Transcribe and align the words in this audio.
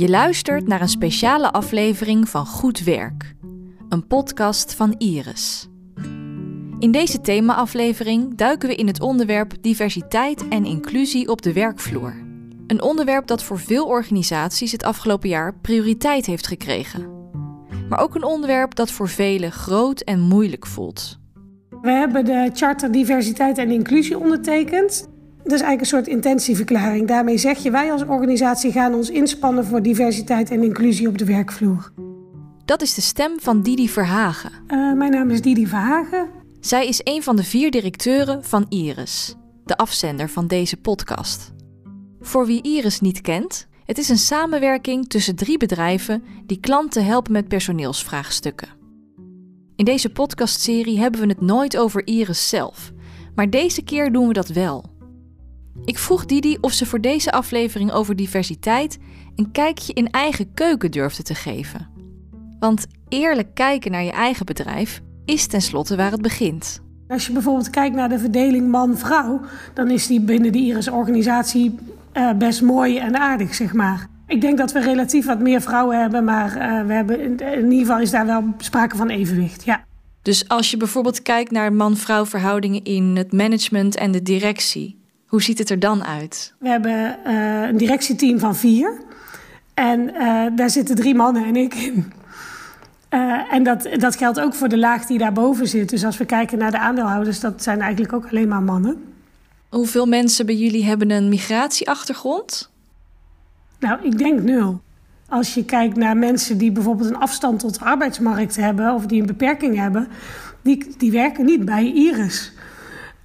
Je 0.00 0.08
luistert 0.08 0.66
naar 0.66 0.80
een 0.80 0.88
speciale 0.88 1.52
aflevering 1.52 2.28
van 2.28 2.46
Goed 2.46 2.84
Werk, 2.84 3.34
een 3.88 4.06
podcast 4.06 4.74
van 4.74 4.94
Iris. 4.98 5.68
In 6.78 6.90
deze 6.90 7.20
thema-aflevering 7.20 8.34
duiken 8.34 8.68
we 8.68 8.74
in 8.74 8.86
het 8.86 9.00
onderwerp 9.00 9.52
diversiteit 9.60 10.48
en 10.48 10.64
inclusie 10.64 11.28
op 11.28 11.42
de 11.42 11.52
werkvloer. 11.52 12.14
Een 12.66 12.82
onderwerp 12.82 13.26
dat 13.26 13.42
voor 13.42 13.58
veel 13.58 13.86
organisaties 13.86 14.72
het 14.72 14.84
afgelopen 14.84 15.28
jaar 15.28 15.54
prioriteit 15.54 16.26
heeft 16.26 16.46
gekregen. 16.46 17.10
Maar 17.88 18.00
ook 18.00 18.14
een 18.14 18.24
onderwerp 18.24 18.74
dat 18.74 18.90
voor 18.90 19.08
velen 19.08 19.52
groot 19.52 20.00
en 20.00 20.20
moeilijk 20.20 20.66
voelt. 20.66 21.18
We 21.80 21.90
hebben 21.90 22.24
de 22.24 22.50
Charter 22.52 22.92
Diversiteit 22.92 23.58
en 23.58 23.70
Inclusie 23.70 24.18
ondertekend. 24.18 25.08
Dat 25.42 25.52
is 25.52 25.60
eigenlijk 25.66 25.80
een 25.80 25.86
soort 25.86 26.06
intentieverklaring. 26.06 27.08
Daarmee 27.08 27.38
zeg 27.38 27.58
je 27.58 27.70
wij 27.70 27.92
als 27.92 28.04
organisatie 28.04 28.72
gaan 28.72 28.94
ons 28.94 29.10
inspannen 29.10 29.64
voor 29.64 29.82
diversiteit 29.82 30.50
en 30.50 30.62
inclusie 30.62 31.08
op 31.08 31.18
de 31.18 31.24
werkvloer. 31.24 31.92
Dat 32.64 32.82
is 32.82 32.94
de 32.94 33.00
stem 33.00 33.40
van 33.40 33.62
Didi 33.62 33.88
Verhagen. 33.88 34.50
Uh, 34.68 34.92
mijn 34.92 35.10
naam 35.10 35.30
is 35.30 35.42
Didi 35.42 35.66
Verhagen. 35.66 36.28
Zij 36.60 36.86
is 36.86 37.00
een 37.04 37.22
van 37.22 37.36
de 37.36 37.44
vier 37.44 37.70
directeuren 37.70 38.44
van 38.44 38.66
Iris, 38.68 39.34
de 39.64 39.76
afzender 39.76 40.28
van 40.28 40.46
deze 40.46 40.76
podcast. 40.76 41.52
Voor 42.20 42.46
wie 42.46 42.62
Iris 42.62 43.00
niet 43.00 43.20
kent, 43.20 43.66
het 43.84 43.98
is 43.98 44.08
een 44.08 44.18
samenwerking 44.18 45.08
tussen 45.08 45.36
drie 45.36 45.58
bedrijven 45.58 46.24
die 46.46 46.60
klanten 46.60 47.04
helpen 47.04 47.32
met 47.32 47.48
personeelsvraagstukken. 47.48 48.68
In 49.76 49.84
deze 49.84 50.10
podcastserie 50.10 50.98
hebben 50.98 51.20
we 51.20 51.26
het 51.26 51.40
nooit 51.40 51.76
over 51.76 52.06
Iris 52.06 52.48
zelf, 52.48 52.92
maar 53.34 53.50
deze 53.50 53.82
keer 53.82 54.12
doen 54.12 54.26
we 54.26 54.32
dat 54.32 54.48
wel. 54.48 54.89
Ik 55.84 55.98
vroeg 55.98 56.26
Didi 56.26 56.56
of 56.60 56.72
ze 56.72 56.86
voor 56.86 57.00
deze 57.00 57.32
aflevering 57.32 57.92
over 57.92 58.16
diversiteit 58.16 58.98
een 59.36 59.50
kijkje 59.50 59.92
in 59.92 60.10
eigen 60.10 60.54
keuken 60.54 60.90
durfde 60.90 61.22
te 61.22 61.34
geven. 61.34 61.88
Want 62.58 62.86
eerlijk 63.08 63.54
kijken 63.54 63.90
naar 63.90 64.02
je 64.02 64.12
eigen 64.12 64.46
bedrijf 64.46 65.00
is 65.24 65.46
tenslotte 65.46 65.96
waar 65.96 66.10
het 66.10 66.22
begint. 66.22 66.82
Als 67.08 67.26
je 67.26 67.32
bijvoorbeeld 67.32 67.70
kijkt 67.70 67.94
naar 67.96 68.08
de 68.08 68.18
verdeling 68.18 68.68
man-vrouw, 68.68 69.40
dan 69.74 69.90
is 69.90 70.06
die 70.06 70.20
binnen 70.20 70.52
de 70.52 70.58
Iris-organisatie 70.58 71.74
uh, 72.14 72.32
best 72.32 72.62
mooi 72.62 72.98
en 72.98 73.18
aardig, 73.18 73.54
zeg 73.54 73.72
maar. 73.72 74.08
Ik 74.26 74.40
denk 74.40 74.58
dat 74.58 74.72
we 74.72 74.80
relatief 74.80 75.26
wat 75.26 75.40
meer 75.40 75.60
vrouwen 75.60 76.00
hebben, 76.00 76.24
maar 76.24 76.56
uh, 76.56 76.86
we 76.86 76.92
hebben 76.92 77.20
in, 77.20 77.38
in 77.38 77.62
ieder 77.62 77.86
geval 77.86 78.00
is 78.00 78.10
daar 78.10 78.26
wel 78.26 78.44
sprake 78.58 78.96
van 78.96 79.08
evenwicht. 79.08 79.64
Ja. 79.64 79.84
Dus 80.22 80.48
als 80.48 80.70
je 80.70 80.76
bijvoorbeeld 80.76 81.22
kijkt 81.22 81.50
naar 81.50 81.72
man-vrouw 81.72 82.26
verhoudingen 82.26 82.84
in 82.84 83.16
het 83.16 83.32
management 83.32 83.96
en 83.96 84.10
de 84.10 84.22
directie, 84.22 84.99
hoe 85.30 85.42
ziet 85.42 85.58
het 85.58 85.70
er 85.70 85.78
dan 85.78 86.04
uit? 86.04 86.54
We 86.58 86.68
hebben 86.68 87.16
uh, 87.26 87.62
een 87.62 87.76
directieteam 87.76 88.38
van 88.38 88.56
vier. 88.56 88.92
En 89.74 90.00
uh, 90.00 90.46
daar 90.56 90.70
zitten 90.70 90.94
drie 90.94 91.14
mannen 91.14 91.44
en 91.44 91.56
ik 91.56 91.74
in. 91.74 92.12
Uh, 93.10 93.52
en 93.52 93.62
dat, 93.62 93.88
dat 93.96 94.16
geldt 94.16 94.40
ook 94.40 94.54
voor 94.54 94.68
de 94.68 94.78
laag 94.78 95.06
die 95.06 95.18
daarboven 95.18 95.68
zit. 95.68 95.88
Dus 95.88 96.04
als 96.04 96.16
we 96.16 96.24
kijken 96.24 96.58
naar 96.58 96.70
de 96.70 96.78
aandeelhouders, 96.78 97.40
dat 97.40 97.62
zijn 97.62 97.80
eigenlijk 97.80 98.12
ook 98.12 98.26
alleen 98.30 98.48
maar 98.48 98.62
mannen. 98.62 99.04
Hoeveel 99.68 100.06
mensen 100.06 100.46
bij 100.46 100.54
jullie 100.54 100.84
hebben 100.84 101.10
een 101.10 101.28
migratieachtergrond? 101.28 102.70
Nou, 103.78 103.98
ik 104.02 104.18
denk 104.18 104.42
nul. 104.42 104.80
Als 105.28 105.54
je 105.54 105.64
kijkt 105.64 105.96
naar 105.96 106.16
mensen 106.16 106.58
die 106.58 106.72
bijvoorbeeld 106.72 107.08
een 107.10 107.18
afstand 107.18 107.58
tot 107.58 107.78
de 107.78 107.84
arbeidsmarkt 107.84 108.56
hebben 108.56 108.94
of 108.94 109.06
die 109.06 109.20
een 109.20 109.26
beperking 109.26 109.76
hebben, 109.76 110.08
die, 110.62 110.94
die 110.98 111.10
werken 111.10 111.44
niet 111.44 111.64
bij 111.64 111.92
Iris. 111.92 112.52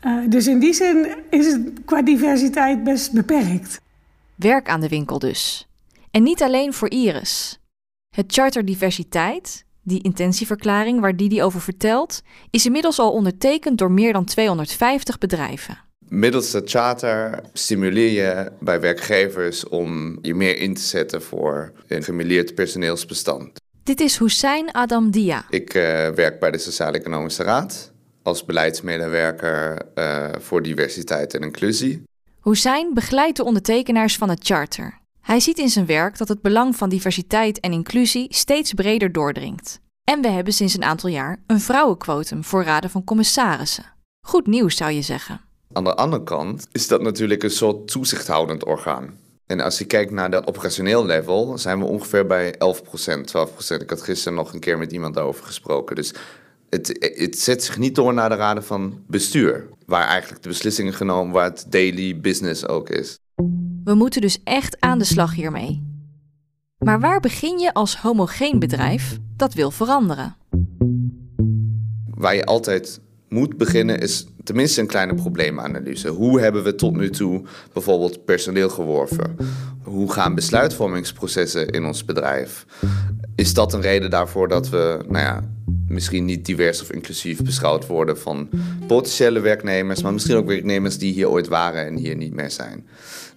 Uh, 0.05 0.29
dus 0.29 0.47
in 0.47 0.59
die 0.59 0.73
zin 0.73 1.07
is 1.29 1.45
het 1.45 1.71
qua 1.85 2.01
diversiteit 2.01 2.83
best 2.83 3.11
beperkt. 3.11 3.81
Werk 4.35 4.69
aan 4.69 4.81
de 4.81 4.87
winkel 4.87 5.19
dus. 5.19 5.67
En 6.11 6.23
niet 6.23 6.41
alleen 6.41 6.73
voor 6.73 6.89
Iris. 6.89 7.59
Het 8.15 8.33
Charter 8.33 8.65
Diversiteit, 8.65 9.65
die 9.81 10.03
intentieverklaring 10.03 10.99
waar 10.99 11.15
Didi 11.15 11.43
over 11.43 11.61
vertelt, 11.61 12.21
is 12.49 12.65
inmiddels 12.65 12.99
al 12.99 13.11
ondertekend 13.11 13.77
door 13.77 13.91
meer 13.91 14.13
dan 14.13 14.25
250 14.25 15.17
bedrijven. 15.17 15.77
Middels 16.07 16.53
het 16.53 16.69
charter 16.69 17.43
stimuleer 17.53 18.11
je 18.11 18.51
bij 18.59 18.79
werkgevers 18.79 19.67
om 19.67 20.17
je 20.21 20.35
meer 20.35 20.57
in 20.57 20.73
te 20.73 20.81
zetten 20.81 21.21
voor 21.21 21.71
een 21.87 22.03
gemêleerd 22.03 22.55
personeelsbestand. 22.55 23.51
Dit 23.83 23.99
is 23.99 24.17
Hussein 24.17 24.71
Adam 24.71 25.11
Dia. 25.11 25.45
Ik 25.49 25.73
uh, 25.73 25.81
werk 26.09 26.39
bij 26.39 26.51
de 26.51 26.57
Sociaal-Economische 26.57 27.43
Raad 27.43 27.93
als 28.25 28.45
beleidsmedewerker 28.45 29.81
uh, 29.95 30.27
voor 30.39 30.61
diversiteit 30.61 31.33
en 31.33 31.41
inclusie. 31.41 32.03
Hussein 32.41 32.93
begeleidt 32.93 33.37
de 33.37 33.43
ondertekenaars 33.43 34.17
van 34.17 34.29
het 34.29 34.45
charter. 34.45 34.97
Hij 35.21 35.39
ziet 35.39 35.57
in 35.57 35.69
zijn 35.69 35.85
werk 35.85 36.17
dat 36.17 36.27
het 36.27 36.41
belang 36.41 36.75
van 36.75 36.89
diversiteit 36.89 37.59
en 37.59 37.71
inclusie 37.71 38.33
steeds 38.33 38.73
breder 38.73 39.11
doordringt. 39.11 39.79
En 40.03 40.21
we 40.21 40.27
hebben 40.27 40.53
sinds 40.53 40.73
een 40.73 40.83
aantal 40.83 41.09
jaar 41.09 41.43
een 41.47 41.59
vrouwenquotum 41.59 42.43
voor 42.43 42.63
raden 42.63 42.89
van 42.89 43.03
commissarissen. 43.03 43.93
Goed 44.21 44.47
nieuws 44.47 44.77
zou 44.77 44.91
je 44.91 45.01
zeggen. 45.01 45.41
Aan 45.73 45.83
de 45.83 45.95
andere 45.95 46.23
kant 46.23 46.67
is 46.71 46.87
dat 46.87 47.01
natuurlijk 47.01 47.43
een 47.43 47.49
soort 47.49 47.87
toezichthoudend 47.87 48.65
orgaan. 48.65 49.19
En 49.45 49.59
als 49.59 49.77
je 49.77 49.85
kijkt 49.85 50.11
naar 50.11 50.31
dat 50.31 50.47
operationeel 50.47 51.05
level, 51.05 51.57
zijn 51.57 51.79
we 51.79 51.85
ongeveer 51.85 52.25
bij 52.25 52.53
11%, 52.53 52.57
12%. 52.57 53.81
Ik 53.81 53.89
had 53.89 54.01
gisteren 54.01 54.37
nog 54.37 54.53
een 54.53 54.59
keer 54.59 54.77
met 54.77 54.91
iemand 54.91 55.13
daarover 55.13 55.45
gesproken. 55.45 55.95
Dus 55.95 56.13
het, 56.75 57.13
het 57.17 57.39
zet 57.39 57.63
zich 57.63 57.77
niet 57.77 57.95
door 57.95 58.13
naar 58.13 58.29
de 58.29 58.35
raden 58.35 58.63
van 58.63 59.03
bestuur, 59.07 59.69
waar 59.85 60.07
eigenlijk 60.07 60.43
de 60.43 60.49
beslissingen 60.49 60.93
genomen, 60.93 61.33
waar 61.33 61.49
het 61.49 61.65
daily 61.69 62.19
business 62.19 62.67
ook 62.67 62.89
is. 62.89 63.19
We 63.83 63.93
moeten 63.93 64.21
dus 64.21 64.39
echt 64.43 64.79
aan 64.79 64.99
de 64.99 65.05
slag 65.05 65.35
hiermee. 65.35 65.83
Maar 66.77 66.99
waar 66.99 67.19
begin 67.19 67.59
je 67.59 67.73
als 67.73 67.97
homogeen 67.97 68.59
bedrijf 68.59 69.17
dat 69.35 69.53
wil 69.53 69.71
veranderen? 69.71 70.35
Waar 72.09 72.35
je 72.35 72.45
altijd 72.45 72.99
moet 73.29 73.57
beginnen 73.57 73.99
is 73.99 74.27
tenminste 74.43 74.81
een 74.81 74.87
kleine 74.87 75.13
probleemanalyse. 75.13 76.09
Hoe 76.09 76.39
hebben 76.39 76.63
we 76.63 76.75
tot 76.75 76.95
nu 76.95 77.09
toe 77.09 77.43
bijvoorbeeld 77.73 78.25
personeel 78.25 78.69
geworven? 78.69 79.35
Hoe 79.83 80.11
gaan 80.11 80.35
besluitvormingsprocessen 80.35 81.69
in 81.69 81.85
ons 81.85 82.05
bedrijf? 82.05 82.65
Is 83.35 83.53
dat 83.53 83.73
een 83.73 83.81
reden 83.81 84.09
daarvoor 84.09 84.47
dat 84.47 84.69
we 84.69 85.03
nou 85.07 85.23
ja, 85.23 85.43
misschien 85.87 86.25
niet 86.25 86.45
divers 86.45 86.81
of 86.81 86.91
inclusief 86.91 87.43
beschouwd 87.43 87.87
worden 87.87 88.19
van 88.19 88.49
potentiële 88.87 89.39
werknemers, 89.39 90.01
maar 90.01 90.13
misschien 90.13 90.35
ook 90.35 90.47
werknemers 90.47 90.97
die 90.97 91.13
hier 91.13 91.29
ooit 91.29 91.47
waren 91.47 91.85
en 91.85 91.95
hier 91.95 92.15
niet 92.15 92.33
meer 92.33 92.51
zijn? 92.51 92.85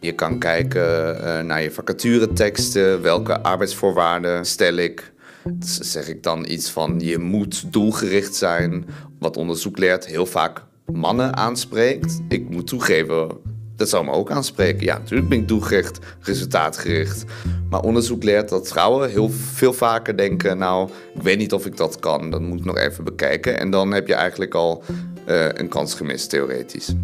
Je 0.01 0.13
kan 0.13 0.39
kijken 0.39 1.17
uh, 1.17 1.41
naar 1.41 1.63
je 1.63 1.71
vacatureteksten, 1.71 3.03
welke 3.03 3.43
arbeidsvoorwaarden 3.43 4.47
stel 4.47 4.75
ik. 4.75 5.13
zeg 5.61 6.09
ik 6.09 6.23
dan 6.23 6.45
iets 6.49 6.71
van 6.71 7.01
je 7.01 7.19
moet 7.19 7.73
doelgericht 7.73 8.35
zijn. 8.35 8.87
Wat 9.19 9.37
onderzoek 9.37 9.79
leert 9.79 10.07
heel 10.07 10.27
vaak 10.27 10.65
mannen 10.93 11.37
aanspreekt. 11.37 12.21
Ik 12.29 12.49
moet 12.51 12.67
toegeven, 12.67 13.29
dat 13.77 13.89
zou 13.89 14.05
me 14.05 14.11
ook 14.11 14.31
aanspreken. 14.31 14.85
Ja, 14.85 14.99
natuurlijk 14.99 15.29
ben 15.29 15.39
ik 15.39 15.49
doelgericht, 15.49 15.99
resultaatgericht. 16.21 17.25
Maar 17.71 17.81
onderzoek 17.81 18.23
leert 18.23 18.49
dat 18.49 18.69
vrouwen 18.69 19.11
heel 19.11 19.31
veel 19.31 19.73
vaker 19.73 20.17
denken: 20.17 20.59
Nou, 20.59 20.89
ik 21.15 21.23
weet 21.23 21.39
niet 21.39 21.53
of 21.53 21.67
ik 21.67 21.77
dat 21.77 21.99
kan, 21.99 22.31
dat 22.31 22.41
moet 22.41 22.59
ik 22.59 22.65
nog 22.65 22.77
even 22.77 23.05
bekijken. 23.05 23.59
En 23.59 23.71
dan 23.71 23.93
heb 23.93 24.07
je 24.07 24.15
eigenlijk 24.15 24.55
al 24.55 24.83
uh, 25.29 25.47
een 25.53 25.69
kans 25.69 25.95
gemist, 25.95 26.31
theoretisch. 26.31 26.95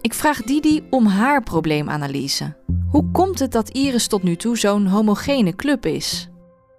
Ik 0.00 0.14
vraag 0.14 0.42
Didi 0.42 0.86
om 0.90 1.06
haar 1.06 1.42
probleemanalyse. 1.42 2.54
Hoe 2.88 3.10
komt 3.12 3.38
het 3.38 3.52
dat 3.52 3.68
Iris 3.68 4.06
tot 4.06 4.22
nu 4.22 4.36
toe 4.36 4.58
zo'n 4.58 4.86
homogene 4.86 5.56
club 5.56 5.86
is? 5.86 6.28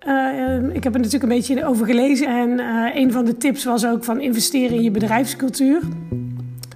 Uh, 0.07 0.75
ik 0.75 0.83
heb 0.83 0.93
er 0.93 0.99
natuurlijk 0.99 1.23
een 1.23 1.37
beetje 1.37 1.65
over 1.65 1.85
gelezen. 1.85 2.27
En 2.27 2.49
uh, 2.49 2.95
een 2.95 3.11
van 3.11 3.25
de 3.25 3.37
tips 3.37 3.65
was 3.65 3.85
ook 3.85 4.03
van 4.03 4.21
investeren 4.21 4.75
in 4.75 4.83
je 4.83 4.91
bedrijfscultuur. 4.91 5.81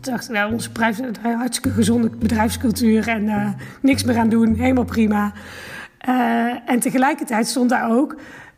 Toen 0.01 0.13
dacht 0.13 0.29
nou, 0.29 0.53
onze 0.53 0.71
bedrijf, 0.71 1.35
hartstikke 1.37 1.71
gezonde 1.71 2.09
bedrijfscultuur 2.09 3.07
en 3.07 3.23
uh, 3.23 3.49
niks 3.81 4.03
meer 4.03 4.17
aan 4.17 4.29
doen, 4.29 4.55
helemaal 4.55 4.85
prima. 4.85 5.31
en 6.65 6.79
tegelijkertijd 6.79 7.47
stond 7.47 7.69
daar 7.69 7.91
ook 7.91 8.15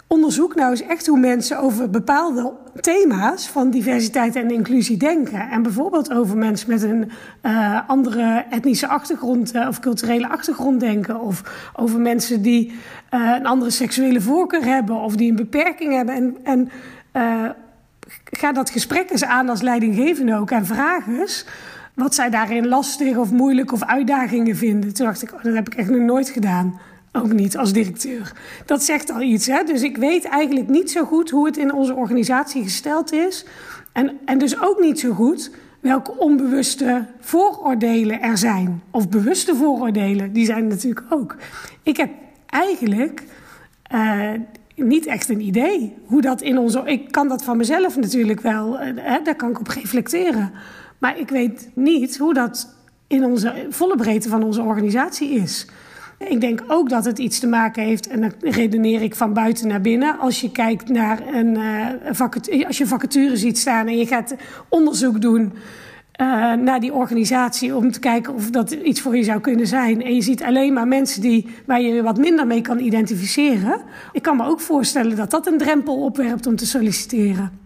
onderzoek 0.10 0.56
nou 0.56 0.72
eens 0.72 0.82
echt 0.82 1.08
hoe 1.08 1.20
mensen 1.20 1.60
over 1.60 1.90
bepaalde 1.90 2.54
thema's 2.80 3.48
van 3.48 3.70
diversiteit 3.70 4.36
en 4.36 4.52
inclusie 4.52 4.98
denken. 4.98 5.50
En 5.50 5.62
bijvoorbeeld 5.62 6.14
over 6.14 6.38
mensen 6.38 6.70
met 6.70 6.84
een 6.84 7.12
uh, 7.44 7.90
andere 7.90 8.46
etnische 8.50 8.88
achtergrond 8.88 9.54
of 9.68 9.80
culturele 9.80 10.30
achtergrond 10.30 10.80
denken. 10.80 11.20
Of 11.20 11.70
over 11.76 12.00
mensen 12.00 12.42
die 12.42 12.74
een 13.10 13.46
andere 13.46 13.72
seksuele 13.72 14.22
voorkeur 14.22 14.64
hebben 14.64 14.96
of 14.96 15.16
die 15.16 15.30
een 15.30 15.36
beperking 15.36 15.94
hebben. 15.94 16.16
En, 16.16 16.38
en 16.44 16.70
ga 18.32 18.52
dat 18.52 18.70
gesprek 18.70 19.10
eens 19.12 19.24
aan 19.24 19.50
als 19.50 19.62
leidinggevende 19.62 20.36
ook 20.36 20.52
en 20.52 20.66
vraag 20.66 21.08
eens 21.08 21.46
wat 21.94 22.16
zij 22.16 22.30
daarin 22.30 22.68
lastig 22.68 23.18
of 23.18 23.32
moeilijk 23.32 23.72
of 23.72 23.84
uitdagingen 23.84 24.56
vinden. 24.56 24.94
Toen 24.94 25.06
dacht 25.06 25.22
ik, 25.22 25.34
oh, 25.34 25.44
dat 25.44 25.54
heb 25.54 25.68
ik 25.68 25.76
echt 25.76 25.90
nog 25.90 26.02
nooit 26.02 26.30
gedaan. 26.30 26.80
Ook 27.12 27.34
niet 27.34 27.58
als 27.58 27.74
directeur. 27.74 28.32
Dat 28.66 28.84
zegt 28.84 29.12
al 29.12 29.22
iets. 29.22 29.48
Hè? 29.48 29.64
Dus 29.64 29.82
ik 29.82 29.98
weet 29.98 30.26
eigenlijk 30.26 30.68
niet 30.68 30.92
zo 30.92 31.06
goed 31.06 31.30
hoe 31.30 31.46
het 31.46 31.58
in 31.58 31.74
onze 31.74 31.94
organisatie 31.94 32.64
gesteld 32.64 33.14
is. 33.14 33.46
En, 33.92 34.18
en 34.26 34.38
dus 34.38 34.62
ook 34.62 34.80
niet 34.80 35.00
zo 35.00 35.14
goed 35.14 35.52
welke 35.80 36.18
onbewuste 36.18 37.06
vooroordelen 37.20 38.22
er 38.22 38.38
zijn. 38.38 38.82
Of 38.92 39.10
bewuste 39.10 39.56
vooroordelen, 39.56 40.34
die 40.34 40.46
zijn 40.46 40.68
natuurlijk 40.68 41.06
ook. 41.10 41.36
Ik 41.84 41.98
heb 41.98 42.10
eigenlijk 42.46 43.24
uh, 43.94 44.32
niet 44.84 45.06
echt 45.06 45.30
een 45.30 45.42
idee 45.42 45.94
hoe 46.06 46.22
dat 46.22 46.42
in 46.42 46.58
onze. 46.58 46.82
Ik 46.86 47.12
kan 47.12 47.28
dat 47.28 47.44
van 47.44 47.58
mezelf 47.58 47.98
natuurlijk 47.98 48.42
wel, 48.42 48.80
hè, 48.80 49.22
daar 49.24 49.36
kan 49.36 49.50
ik 49.50 49.60
op 49.60 49.68
reflecteren. 49.68 50.52
Maar 50.98 51.20
ik 51.20 51.30
weet 51.30 51.70
niet 51.74 52.18
hoe 52.18 52.34
dat 52.34 52.76
in 53.08 53.24
onze 53.24 53.66
volle 53.70 53.96
breedte 53.96 54.30
van 54.30 54.44
onze 54.44 54.62
organisatie 54.62 55.30
is. 55.30 55.68
Ik 56.18 56.42
denk 56.42 56.64
ook 56.68 56.90
dat 56.90 57.06
het 57.06 57.20
iets 57.20 57.40
te 57.40 57.48
maken 57.48 57.84
heeft, 57.84 58.08
en 58.08 58.22
dan 58.22 58.34
redeneer 58.40 59.02
ik 59.02 59.16
van 59.16 59.34
buiten 59.34 59.68
naar 59.68 59.82
binnen. 59.82 60.20
Als 60.20 60.42
je 60.42 60.52
kijkt 60.52 60.90
naar 60.90 61.28
een 61.34 61.56
uh, 61.56 61.86
vacature, 62.12 62.68
als 62.68 62.78
je 62.78 62.88
vacature 62.88 63.38
ziet 63.38 63.58
staan 63.58 63.88
en 63.88 63.98
je 63.98 64.06
gaat 64.06 64.36
onderzoek 64.70 65.22
doen 65.22 65.54
uh, 66.22 66.54
naar 66.54 66.80
die 66.80 66.94
organisatie 66.94 67.76
om 67.76 67.92
te 67.92 68.00
kijken 68.00 68.34
of 68.34 68.50
dat 68.50 68.72
iets 68.72 69.02
voor 69.02 69.18
je 69.18 69.24
zou 69.24 69.40
kunnen 69.40 69.68
zijn. 69.68 70.04
En 70.04 70.16
je 70.16 70.22
ziet 70.22 70.44
alleen 70.44 70.74
maar 70.74 70.88
mensen 70.88 71.22
die, 71.22 71.48
waar 71.66 71.82
je 71.82 72.04
wat 72.04 72.18
minder 72.18 72.48
mee 72.48 72.62
kan 72.62 72.80
identificeren. 72.80 73.82
Ik 74.12 74.22
kan 74.22 74.38
me 74.38 74.46
ook 74.46 74.60
voorstellen 74.60 75.16
dat 75.16 75.32
dat 75.32 75.48
een 75.48 75.58
drempel 75.58 76.04
opwerpt 76.04 76.48
om 76.48 76.56
te 76.56 76.66
solliciteren. 76.66 77.60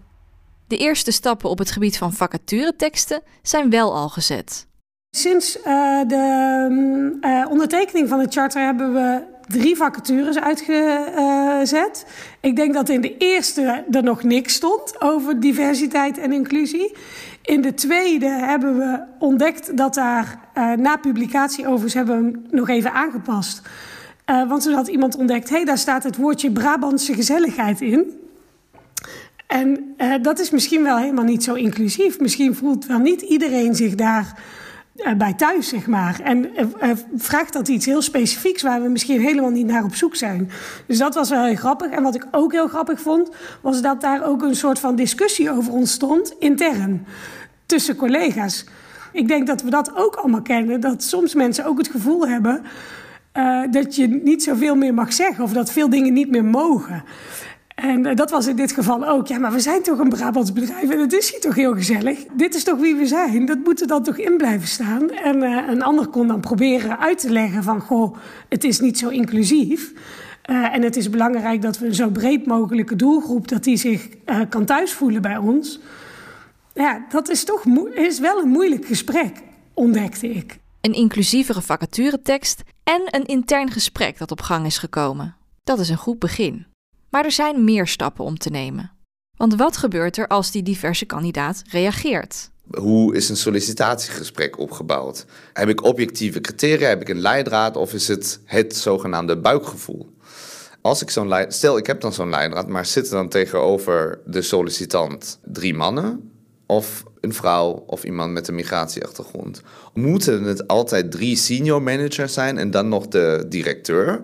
De 0.68 0.78
eerste 0.78 1.12
stappen 1.12 1.50
op 1.50 1.58
het 1.58 1.72
gebied 1.72 1.98
van 1.98 2.14
vacatureteksten 2.14 3.22
zijn 3.42 3.70
wel 3.70 3.96
al 3.96 4.10
gezet. 4.10 4.68
Sinds 5.16 5.58
uh, 5.58 5.64
de 6.08 7.18
uh, 7.22 7.46
ondertekening 7.50 8.10
van 8.10 8.20
het 8.20 8.34
charter 8.34 8.66
hebben 8.66 8.94
we 8.94 9.22
drie 9.48 9.76
vacatures 9.76 10.40
uitgezet. 10.40 12.06
Ik 12.42 12.56
denk 12.56 12.74
dat 12.74 12.90
in 12.90 13.02
de 13.02 13.18
eerste 13.18 13.84
er 13.92 14.04
nog 14.04 14.24
niks 14.24 14.54
stond 14.54 15.02
over 15.02 15.40
diversiteit 15.40 16.18
en 16.18 16.32
inclusie. 16.32 16.96
In 17.44 17.62
de 17.62 17.74
tweede 17.74 18.28
hebben 18.28 18.78
we 18.78 19.04
ontdekt 19.20 19.78
dat 19.78 19.94
daar 19.94 20.40
uh, 20.58 20.72
na 20.72 20.96
publicatie 20.98 21.66
overigens 21.66 21.94
hebben 21.94 22.18
we 22.18 22.32
hem 22.32 22.46
nog 22.50 22.70
even 22.70 22.94
aangepast. 22.94 23.62
want 24.26 24.64
toen 24.64 24.74
had 24.74 24.88
iemand 24.88 25.16
ontdekt, 25.16 25.50
hé, 25.50 25.56
hey, 25.56 25.66
daar 25.66 25.78
staat 25.78 26.04
het 26.04 26.18
woordje 26.18 26.52
Brabantse 26.52 27.14
gezelligheid 27.14 27.82
in. 27.82 28.20
En 29.48 29.96
dat 30.22 30.40
is 30.40 30.50
misschien 30.50 30.84
wel 30.84 30.98
helemaal 30.98 31.24
niet 31.24 31.44
zo 31.44 31.54
inclusief. 31.54 32.20
Misschien 32.20 32.56
voelt 32.56 32.86
wel 32.86 33.00
niet 33.00 33.22
iedereen 33.22 33.76
zich 33.76 33.96
daar 33.96 34.42
bij 35.18 35.34
thuis, 35.34 35.68
zeg 35.68 35.88
maar. 35.88 36.20
En 36.24 36.50
uh, 36.56 36.90
vraagt 37.16 37.54
dat 37.54 37.68
iets 37.68 37.86
heel 37.86 38.02
specifieks 38.02 38.62
waar 38.62 38.82
we 38.82 38.90
misschien 38.90 39.22
helemaal 39.22 39.50
niet 39.50 39.66
naar 39.66 39.84
op 39.84 39.96
zoek 39.96 40.16
zijn. 40.16 40.50
Dus 40.88 40.98
dat 40.98 41.16
was 41.16 41.30
wel 41.30 41.46
heel 41.46 41.56
grappig. 41.56 41.92
En 41.92 42.04
wat 42.04 42.16
ik 42.16 42.28
ook 42.32 42.52
heel 42.52 42.68
grappig 42.68 43.02
vond, 43.02 43.30
was 43.62 43.82
dat 43.82 44.02
daar 44.02 44.26
ook 44.26 44.42
een 44.42 44.56
soort 44.56 44.80
van 44.80 44.96
discussie 44.96 45.52
over 45.52 45.74
ontstond, 45.74 46.36
intern, 46.40 47.06
tussen 47.66 47.96
collega's. 47.96 48.66
Ik 49.12 49.28
denk 49.28 49.48
dat 49.48 49.62
we 49.62 49.70
dat 49.70 49.96
ook 49.96 50.16
allemaal 50.16 50.42
kennen, 50.42 50.80
dat 50.80 51.04
soms 51.04 51.34
mensen 51.34 51.66
ook 51.66 51.78
het 51.78 51.88
gevoel 51.88 52.28
hebben 52.28 52.64
dat 53.72 53.96
je 53.96 54.08
niet 54.08 54.44
zoveel 54.44 54.76
meer 54.76 54.94
mag 54.94 55.14
zeggen 55.14 55.44
of 55.44 55.54
dat 55.54 55.72
veel 55.72 55.90
dingen 55.90 56.14
niet 56.14 56.30
meer 56.30 56.46
mogen. 56.46 57.04
En 57.76 58.06
uh, 58.06 58.16
dat 58.16 58.32
was 58.32 58.48
in 58.48 58.56
dit 58.56 58.72
geval 58.72 59.08
ook. 59.08 59.28
Ja, 59.28 59.38
maar 59.38 59.52
we 59.52 59.60
zijn 59.60 59.84
toch 59.84 60.00
een 60.00 60.10
Brabants 60.10 60.54
bedrijf 60.54 60.90
en 60.90 61.00
het 61.00 61.14
is 61.14 61.32
hier 61.32 61.40
toch 61.40 61.56
heel 61.56 61.74
gezellig. 61.74 62.20
Dit 62.34 62.56
is 62.56 62.64
toch 62.64 62.80
wie 62.80 62.96
we 62.96 63.06
zijn. 63.06 63.46
Dat 63.46 63.58
moet 63.64 63.82
er 63.82 63.88
dan 63.88 64.04
toch 64.04 64.18
in 64.18 64.38
blijven 64.38 64.68
staan. 64.68 65.10
En 65.10 65.44
uh, 65.44 65.68
een 65.68 65.82
ander 65.82 66.08
kon 66.08 66.28
dan 66.28 66.40
proberen 66.40 67.00
uit 67.00 67.20
te 67.20 67.32
leggen 67.32 67.64
van... 67.64 67.82
goh, 67.82 68.18
het 68.50 68.64
is 68.64 68.80
niet 68.80 68.98
zo 68.98 69.10
inclusief. 69.10 69.94
Uh, 70.50 70.76
en 70.76 70.82
het 70.82 70.96
is 70.96 71.10
belangrijk 71.10 71.62
dat 71.62 71.80
we 71.80 71.86
een 71.86 71.96
zo 71.96 72.10
breed 72.10 72.46
mogelijke 72.46 72.96
doelgroep... 72.96 73.48
dat 73.48 73.64
die 73.64 73.78
zich 73.78 74.08
kan 74.50 74.66
thuisvoelen 74.66 75.22
bij 75.22 75.38
ons. 75.38 75.80
Ja, 76.74 77.06
dat 77.10 77.30
is 77.30 77.44
toch 77.44 77.66
is 77.94 78.20
wel 78.20 78.42
een 78.42 78.50
moeilijk 78.50 78.86
gesprek, 78.86 79.42
ontdekte 79.74 80.30
ik. 80.30 80.60
Een 80.82 80.94
inclusievere 80.94 81.62
vacaturetekst 81.62 82.62
en 82.84 83.02
een 83.06 83.26
intern 83.26 83.72
gesprek 83.72 84.18
dat 84.18 84.32
op 84.32 84.42
gang 84.42 84.66
is 84.66 84.78
gekomen. 84.78 85.36
Dat 85.64 85.80
is 85.80 85.90
een 85.90 85.98
goed 85.98 86.20
begin. 86.20 86.66
Maar 87.14 87.26
er 87.26 87.32
zijn 87.32 87.64
meer 87.64 87.88
stappen 87.88 88.26
om 88.26 88.38
te 88.38 88.50
nemen. 88.50 88.92
Want 89.38 89.56
wat 89.56 89.78
gebeurt 89.78 90.18
er 90.18 90.28
als 90.28 90.52
die 90.52 90.64
diverse 90.64 91.06
kandidaat 91.06 91.62
reageert? 91.70 92.50
Hoe 92.78 93.16
is 93.16 93.30
een 93.30 93.38
sollicitatiegesprek 93.38 94.60
opgebouwd? 94.60 95.26
Heb 95.54 95.70
ik 95.70 95.84
objectieve 95.84 96.42
criteria? 96.42 96.88
Heb 96.88 97.02
ik 97.02 97.10
een 97.10 97.20
leidraad? 97.20 97.76
Of 97.76 97.94
is 97.94 98.08
het 98.08 98.40
het 98.46 98.76
zogenaamde 98.76 99.38
buikgevoel? 99.38 100.16
Als 100.82 101.02
ik 101.02 101.10
zo'n 101.10 101.28
leid... 101.28 101.54
Stel, 101.54 101.78
ik 101.78 101.88
heb 101.88 102.02
dan 102.02 102.14
zo'n 102.14 102.30
leidraad, 102.30 102.68
maar 102.68 102.86
zitten 102.86 103.14
dan 103.14 103.30
tegenover 103.30 104.20
de 104.26 104.42
sollicitant 104.42 105.40
drie 105.44 105.74
mannen 105.74 106.32
of 106.66 107.04
een 107.20 107.34
vrouw 107.34 107.84
of 107.88 108.04
iemand 108.04 108.32
met 108.32 108.48
een 108.48 108.56
migratieachtergrond? 108.56 109.62
Moeten 109.94 110.44
het 110.44 110.68
altijd 110.68 111.12
drie 111.12 111.36
senior 111.36 111.82
managers 111.82 112.34
zijn 112.34 112.58
en 112.58 112.72
dan 112.72 112.90
nog 112.90 113.08
de 113.08 113.46
directeur? 113.50 114.22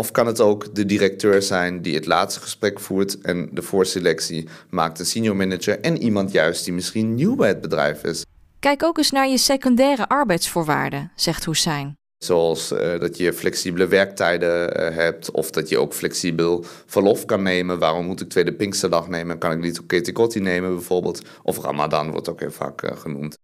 Of 0.00 0.10
kan 0.10 0.26
het 0.26 0.40
ook 0.40 0.74
de 0.74 0.86
directeur 0.86 1.42
zijn 1.42 1.82
die 1.82 1.94
het 1.94 2.06
laatste 2.06 2.40
gesprek 2.40 2.80
voert 2.80 3.20
en 3.20 3.48
de 3.52 3.62
voorselectie 3.62 4.48
maakt 4.70 4.98
een 4.98 5.06
senior 5.06 5.36
manager 5.36 5.80
en 5.80 6.02
iemand 6.02 6.32
juist 6.32 6.64
die 6.64 6.74
misschien 6.74 7.14
nieuw 7.14 7.36
bij 7.36 7.48
het 7.48 7.60
bedrijf 7.60 8.04
is? 8.04 8.24
Kijk 8.60 8.82
ook 8.82 8.98
eens 8.98 9.10
naar 9.10 9.28
je 9.28 9.38
secundaire 9.38 10.08
arbeidsvoorwaarden, 10.08 11.12
zegt 11.14 11.44
Hussein. 11.44 11.96
Zoals 12.18 12.72
uh, 12.72 12.98
dat 13.00 13.16
je 13.16 13.32
flexibele 13.32 13.86
werktijden 13.86 14.80
uh, 14.80 14.96
hebt 14.96 15.30
of 15.30 15.50
dat 15.50 15.68
je 15.68 15.78
ook 15.78 15.94
flexibel 15.94 16.64
verlof 16.86 17.24
kan 17.24 17.42
nemen. 17.42 17.78
Waarom 17.78 18.06
moet 18.06 18.20
ik 18.20 18.28
tweede 18.28 18.52
Pinksterdag 18.52 19.08
nemen? 19.08 19.38
Kan 19.38 19.52
ik 19.52 19.60
niet 19.60 19.80
ook 19.80 19.88
Ketikoti 19.88 20.40
nemen 20.40 20.74
bijvoorbeeld? 20.74 21.22
Of 21.42 21.58
Ramadan 21.58 22.10
wordt 22.10 22.28
ook 22.28 22.40
heel 22.40 22.50
vaak 22.50 22.82
uh, 22.82 22.96
genoemd. 22.96 23.38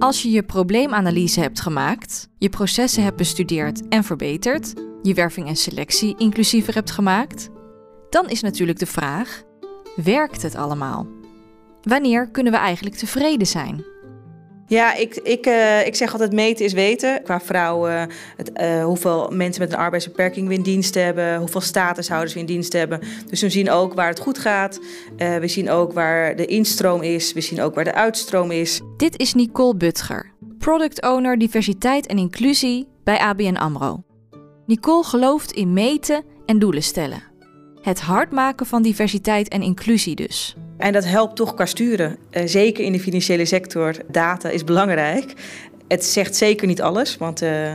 Als 0.00 0.22
je 0.22 0.30
je 0.30 0.42
probleemanalyse 0.42 1.40
hebt 1.40 1.60
gemaakt, 1.60 2.28
je 2.38 2.48
processen 2.48 3.02
hebt 3.02 3.16
bestudeerd 3.16 3.88
en 3.88 4.04
verbeterd, 4.04 4.72
je 5.02 5.14
werving 5.14 5.48
en 5.48 5.56
selectie 5.56 6.14
inclusiever 6.18 6.74
hebt 6.74 6.90
gemaakt, 6.90 7.48
dan 8.10 8.28
is 8.28 8.40
natuurlijk 8.40 8.78
de 8.78 8.86
vraag: 8.86 9.42
werkt 9.96 10.42
het 10.42 10.54
allemaal? 10.54 11.06
Wanneer 11.82 12.30
kunnen 12.30 12.52
we 12.52 12.58
eigenlijk 12.58 12.96
tevreden 12.96 13.46
zijn? 13.46 13.84
Ja, 14.70 14.94
ik, 14.94 15.16
ik, 15.16 15.46
uh, 15.46 15.86
ik 15.86 15.94
zeg 15.94 16.12
altijd 16.12 16.32
meten 16.32 16.64
is 16.64 16.72
weten. 16.72 17.22
Qua 17.22 17.40
vrouwen, 17.40 18.10
het, 18.36 18.50
uh, 18.60 18.84
hoeveel 18.84 19.30
mensen 19.30 19.62
met 19.62 19.72
een 19.72 19.78
arbeidsbeperking 19.78 20.48
we 20.48 20.54
in 20.54 20.62
dienst 20.62 20.94
hebben, 20.94 21.38
hoeveel 21.38 21.60
statushouders 21.60 22.34
we 22.34 22.40
in 22.40 22.46
dienst 22.46 22.72
hebben. 22.72 23.00
Dus 23.26 23.40
we 23.40 23.48
zien 23.48 23.70
ook 23.70 23.94
waar 23.94 24.08
het 24.08 24.18
goed 24.18 24.38
gaat. 24.38 24.80
Uh, 25.16 25.36
we 25.36 25.48
zien 25.48 25.70
ook 25.70 25.92
waar 25.92 26.36
de 26.36 26.46
instroom 26.46 27.02
is. 27.02 27.32
We 27.32 27.40
zien 27.40 27.60
ook 27.60 27.74
waar 27.74 27.84
de 27.84 27.94
uitstroom 27.94 28.50
is. 28.50 28.80
Dit 28.96 29.18
is 29.18 29.34
Nicole 29.34 29.76
Butger, 29.76 30.32
product 30.58 31.02
owner 31.02 31.38
diversiteit 31.38 32.06
en 32.06 32.18
inclusie 32.18 32.88
bij 33.04 33.18
ABN 33.18 33.56
AMRO. 33.56 34.02
Nicole 34.66 35.04
gelooft 35.04 35.52
in 35.52 35.72
meten 35.72 36.24
en 36.46 36.58
doelen 36.58 36.82
stellen. 36.82 37.29
Het 37.82 38.00
hard 38.00 38.30
maken 38.30 38.66
van 38.66 38.82
diversiteit 38.82 39.48
en 39.48 39.62
inclusie 39.62 40.14
dus. 40.14 40.56
En 40.76 40.92
dat 40.92 41.04
helpt 41.04 41.36
toch 41.36 41.54
qua 41.54 41.66
sturen. 41.66 42.16
Uh, 42.30 42.42
zeker 42.46 42.84
in 42.84 42.92
de 42.92 43.00
financiële 43.00 43.44
sector. 43.44 43.94
Data 44.08 44.48
is 44.48 44.64
belangrijk. 44.64 45.34
Het 45.88 46.04
zegt 46.04 46.36
zeker 46.36 46.66
niet 46.66 46.82
alles, 46.82 47.16
want 47.16 47.42
uh, 47.42 47.74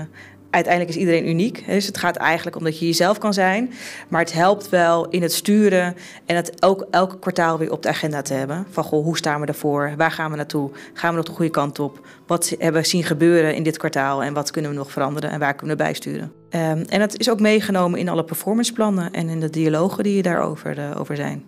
uiteindelijk 0.55 0.95
is 0.95 1.01
iedereen 1.01 1.29
uniek. 1.29 1.63
Dus 1.67 1.85
het 1.85 1.97
gaat 1.97 2.15
eigenlijk 2.15 2.55
om 2.55 2.63
dat 2.63 2.79
je 2.79 2.85
jezelf 2.85 3.17
kan 3.17 3.33
zijn. 3.33 3.73
Maar 4.07 4.21
het 4.21 4.33
helpt 4.33 4.69
wel 4.69 5.09
in 5.09 5.21
het 5.21 5.33
sturen 5.33 5.95
en 6.25 6.35
het 6.35 6.63
ook 6.63 6.87
elke 6.91 7.19
kwartaal 7.19 7.57
weer 7.57 7.71
op 7.71 7.83
de 7.83 7.89
agenda 7.89 8.21
te 8.21 8.33
hebben. 8.33 8.65
Van 8.69 8.83
goh, 8.83 9.03
hoe 9.03 9.17
staan 9.17 9.41
we 9.41 9.47
ervoor? 9.47 9.93
Waar 9.97 10.11
gaan 10.11 10.31
we 10.31 10.37
naartoe? 10.37 10.71
Gaan 10.93 11.09
we 11.09 11.15
nog 11.15 11.25
de 11.25 11.31
goede 11.31 11.51
kant 11.51 11.79
op? 11.79 12.07
Wat 12.27 12.55
hebben 12.59 12.81
we 12.81 12.87
zien 12.87 13.03
gebeuren 13.03 13.55
in 13.55 13.63
dit 13.63 13.77
kwartaal 13.77 14.23
en 14.23 14.33
wat 14.33 14.51
kunnen 14.51 14.71
we 14.71 14.77
nog 14.77 14.91
veranderen 14.91 15.29
en 15.29 15.39
waar 15.39 15.55
kunnen 15.55 15.77
we 15.77 15.83
bijsturen? 15.83 16.31
Um, 16.49 16.83
en 16.87 16.99
dat 16.99 17.17
is 17.17 17.29
ook 17.29 17.39
meegenomen 17.39 17.99
in 17.99 18.09
alle 18.09 18.23
performanceplannen 18.23 19.11
en 19.11 19.29
in 19.29 19.39
de 19.39 19.49
dialogen 19.49 20.03
die 20.03 20.21
daarover 20.21 20.77
uh, 20.77 20.99
over 20.99 21.15
zijn. 21.15 21.43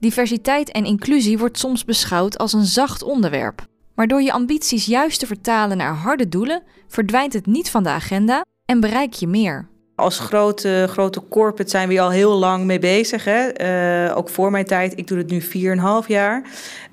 Diversiteit 0.00 0.70
en 0.70 0.84
inclusie 0.84 1.38
wordt 1.38 1.58
soms 1.58 1.84
beschouwd 1.84 2.38
als 2.38 2.52
een 2.52 2.64
zacht 2.64 3.02
onderwerp. 3.02 3.70
Maar 4.02 4.10
door 4.10 4.22
je 4.22 4.32
ambities 4.32 4.86
juist 4.86 5.18
te 5.18 5.26
vertalen 5.26 5.76
naar 5.76 5.94
harde 5.94 6.28
doelen, 6.28 6.62
verdwijnt 6.88 7.32
het 7.32 7.46
niet 7.46 7.70
van 7.70 7.82
de 7.82 7.88
agenda 7.88 8.44
en 8.64 8.80
bereik 8.80 9.12
je 9.12 9.26
meer. 9.26 9.68
Als 9.94 10.18
grote, 10.18 10.86
grote 10.90 11.22
corporate 11.28 11.70
zijn 11.70 11.88
we 11.88 12.00
al 12.00 12.10
heel 12.10 12.32
lang 12.32 12.64
mee 12.64 12.78
bezig. 12.78 13.24
Hè? 13.24 13.60
Uh, 14.08 14.16
ook 14.16 14.28
voor 14.28 14.50
mijn 14.50 14.64
tijd. 14.64 14.98
Ik 14.98 15.06
doe 15.06 15.18
het 15.18 15.30
nu 15.30 15.42
4,5 15.42 16.06
jaar. 16.06 16.42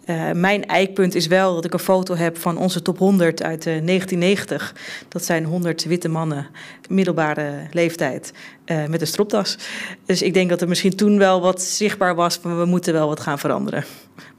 Uh, 0.06 0.32
mijn 0.32 0.66
eikpunt 0.66 1.16
is 1.16 1.28
wel 1.28 1.56
dat 1.56 1.66
ik 1.66 1.74
een 1.74 1.80
foto 1.80 2.16
heb 2.16 2.38
van 2.38 2.58
onze 2.58 2.82
top 2.82 2.98
100 2.98 3.44
uit 3.44 3.66
uh, 3.66 3.86
1990. 3.86 4.76
Dat 5.08 5.24
zijn 5.24 5.46
100 5.46 5.84
witte 5.84 6.10
mannen, 6.10 6.48
middelbare 6.90 7.68
leeftijd, 7.72 8.34
met 8.66 9.02
een 9.02 9.08
stropdas. 9.08 9.58
Dus 10.06 10.22
ik 10.22 10.34
denk 10.34 10.50
dat 10.50 10.62
er 10.62 10.68
misschien 10.68 10.96
toen 10.96 11.18
wel 11.18 11.42
wat 11.42 11.62
zichtbaar 11.62 12.16
was 12.16 12.36
van 12.36 12.60
we 12.60 12.66
moeten 12.66 12.94
wel 12.94 13.08
wat 13.08 13.20
gaan 13.20 13.40
veranderen. 13.40 13.84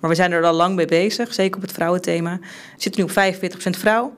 Maar 0.01 0.11
we 0.11 0.17
zijn 0.17 0.33
er 0.33 0.45
al 0.45 0.53
lang 0.53 0.75
mee 0.75 0.87
bezig, 0.87 1.35
zeker 1.35 1.57
op 1.57 1.63
het 1.63 1.73
vrouwenthema. 1.73 2.39
We 2.41 2.47
zitten 2.77 3.01
nu 3.01 3.09
op 3.11 3.35
45% 3.35 3.79
vrouw. 3.79 4.15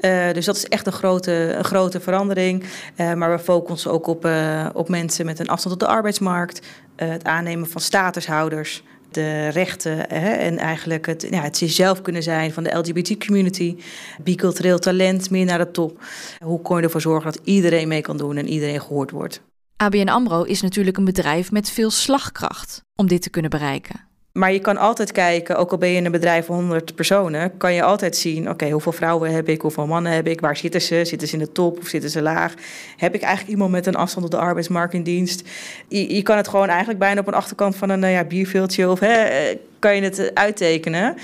Uh, 0.00 0.32
dus 0.32 0.44
dat 0.44 0.56
is 0.56 0.66
echt 0.66 0.86
een 0.86 0.92
grote, 0.92 1.32
een 1.32 1.64
grote 1.64 2.00
verandering. 2.00 2.64
Uh, 2.96 3.14
maar 3.14 3.30
we 3.30 3.38
focussen 3.38 3.90
ook 3.90 4.06
op, 4.06 4.26
uh, 4.26 4.68
op 4.72 4.88
mensen 4.88 5.26
met 5.26 5.38
een 5.38 5.48
afstand 5.48 5.78
tot 5.78 5.88
de 5.88 5.94
arbeidsmarkt. 5.94 6.66
het 6.96 7.24
aannemen 7.24 7.68
van 7.68 7.80
statushouders. 7.80 8.82
de 9.10 9.48
rechten 9.48 9.96
hè, 9.96 10.30
en 10.30 10.58
eigenlijk 10.58 11.06
het, 11.06 11.26
ja, 11.30 11.42
het 11.42 11.56
zichzelf 11.56 12.02
kunnen 12.02 12.22
zijn 12.22 12.52
van 12.52 12.62
de 12.62 12.76
LGBT-community. 12.76 13.76
Bicultureel 14.22 14.78
talent 14.78 15.30
meer 15.30 15.44
naar 15.44 15.58
de 15.58 15.70
top. 15.70 16.04
Hoe 16.38 16.60
kon 16.60 16.76
je 16.76 16.82
ervoor 16.82 17.00
zorgen 17.00 17.32
dat 17.32 17.40
iedereen 17.44 17.88
mee 17.88 18.00
kan 18.00 18.16
doen 18.16 18.36
en 18.36 18.48
iedereen 18.48 18.80
gehoord 18.80 19.10
wordt? 19.10 19.42
ABN 19.76 20.08
AMRO 20.08 20.42
is 20.42 20.62
natuurlijk 20.62 20.96
een 20.96 21.04
bedrijf 21.04 21.50
met 21.50 21.70
veel 21.70 21.90
slagkracht 21.90 22.82
om 22.96 23.06
dit 23.06 23.22
te 23.22 23.30
kunnen 23.30 23.50
bereiken. 23.50 24.11
Maar 24.32 24.52
je 24.52 24.58
kan 24.58 24.76
altijd 24.76 25.12
kijken, 25.12 25.56
ook 25.56 25.70
al 25.70 25.78
ben 25.78 25.88
je 25.88 25.96
in 25.96 26.04
een 26.04 26.12
bedrijf 26.12 26.46
van 26.46 26.54
100 26.54 26.94
personen, 26.94 27.56
kan 27.56 27.74
je 27.74 27.82
altijd 27.82 28.16
zien: 28.16 28.50
oké, 28.50 28.70
hoeveel 28.70 28.92
vrouwen 28.92 29.32
heb 29.32 29.48
ik, 29.48 29.60
hoeveel 29.60 29.86
mannen 29.86 30.12
heb 30.12 30.26
ik, 30.26 30.40
waar 30.40 30.56
zitten 30.56 30.82
ze? 30.82 31.04
Zitten 31.04 31.28
ze 31.28 31.34
in 31.34 31.44
de 31.44 31.52
top 31.52 31.78
of 31.78 31.86
zitten 31.86 32.10
ze 32.10 32.22
laag? 32.22 32.54
Heb 32.96 33.14
ik 33.14 33.20
eigenlijk 33.20 33.52
iemand 33.52 33.70
met 33.70 33.86
een 33.86 33.94
afstand 33.94 34.24
op 34.24 34.30
de 34.30 34.36
arbeidsmarkt 34.36 34.94
in 34.94 35.02
dienst? 35.02 35.48
Je, 35.88 36.22
kan 36.22 36.36
het 36.36 36.48
gewoon 36.48 36.68
eigenlijk 36.68 36.98
bijna 36.98 37.20
op 37.20 37.26
een 37.26 37.34
achterkant 37.34 37.76
van 37.76 37.90
een 37.90 37.98
nou 37.98 38.12
ja, 38.12 38.24
bierveeltje 38.24 38.90
of 38.90 39.00
hè, 39.00 39.12
eh, 39.12 39.56
kan 39.78 39.96
je 39.96 40.02
het 40.02 40.34
uittekenen. 40.34 41.14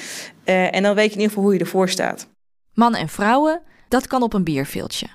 Uh, 0.44 0.74
en 0.74 0.82
dan 0.82 0.94
weet 0.94 1.04
je 1.04 1.10
in 1.12 1.20
ieder 1.20 1.28
geval 1.28 1.42
hoe 1.42 1.52
je 1.52 1.60
ervoor 1.60 1.88
staat. 1.88 2.28
Mannen 2.74 3.00
en 3.00 3.08
vrouwen, 3.08 3.62
dat 3.88 4.06
kan 4.06 4.22
op 4.22 4.32
een 4.32 4.44
bierveeltje. 4.44 5.06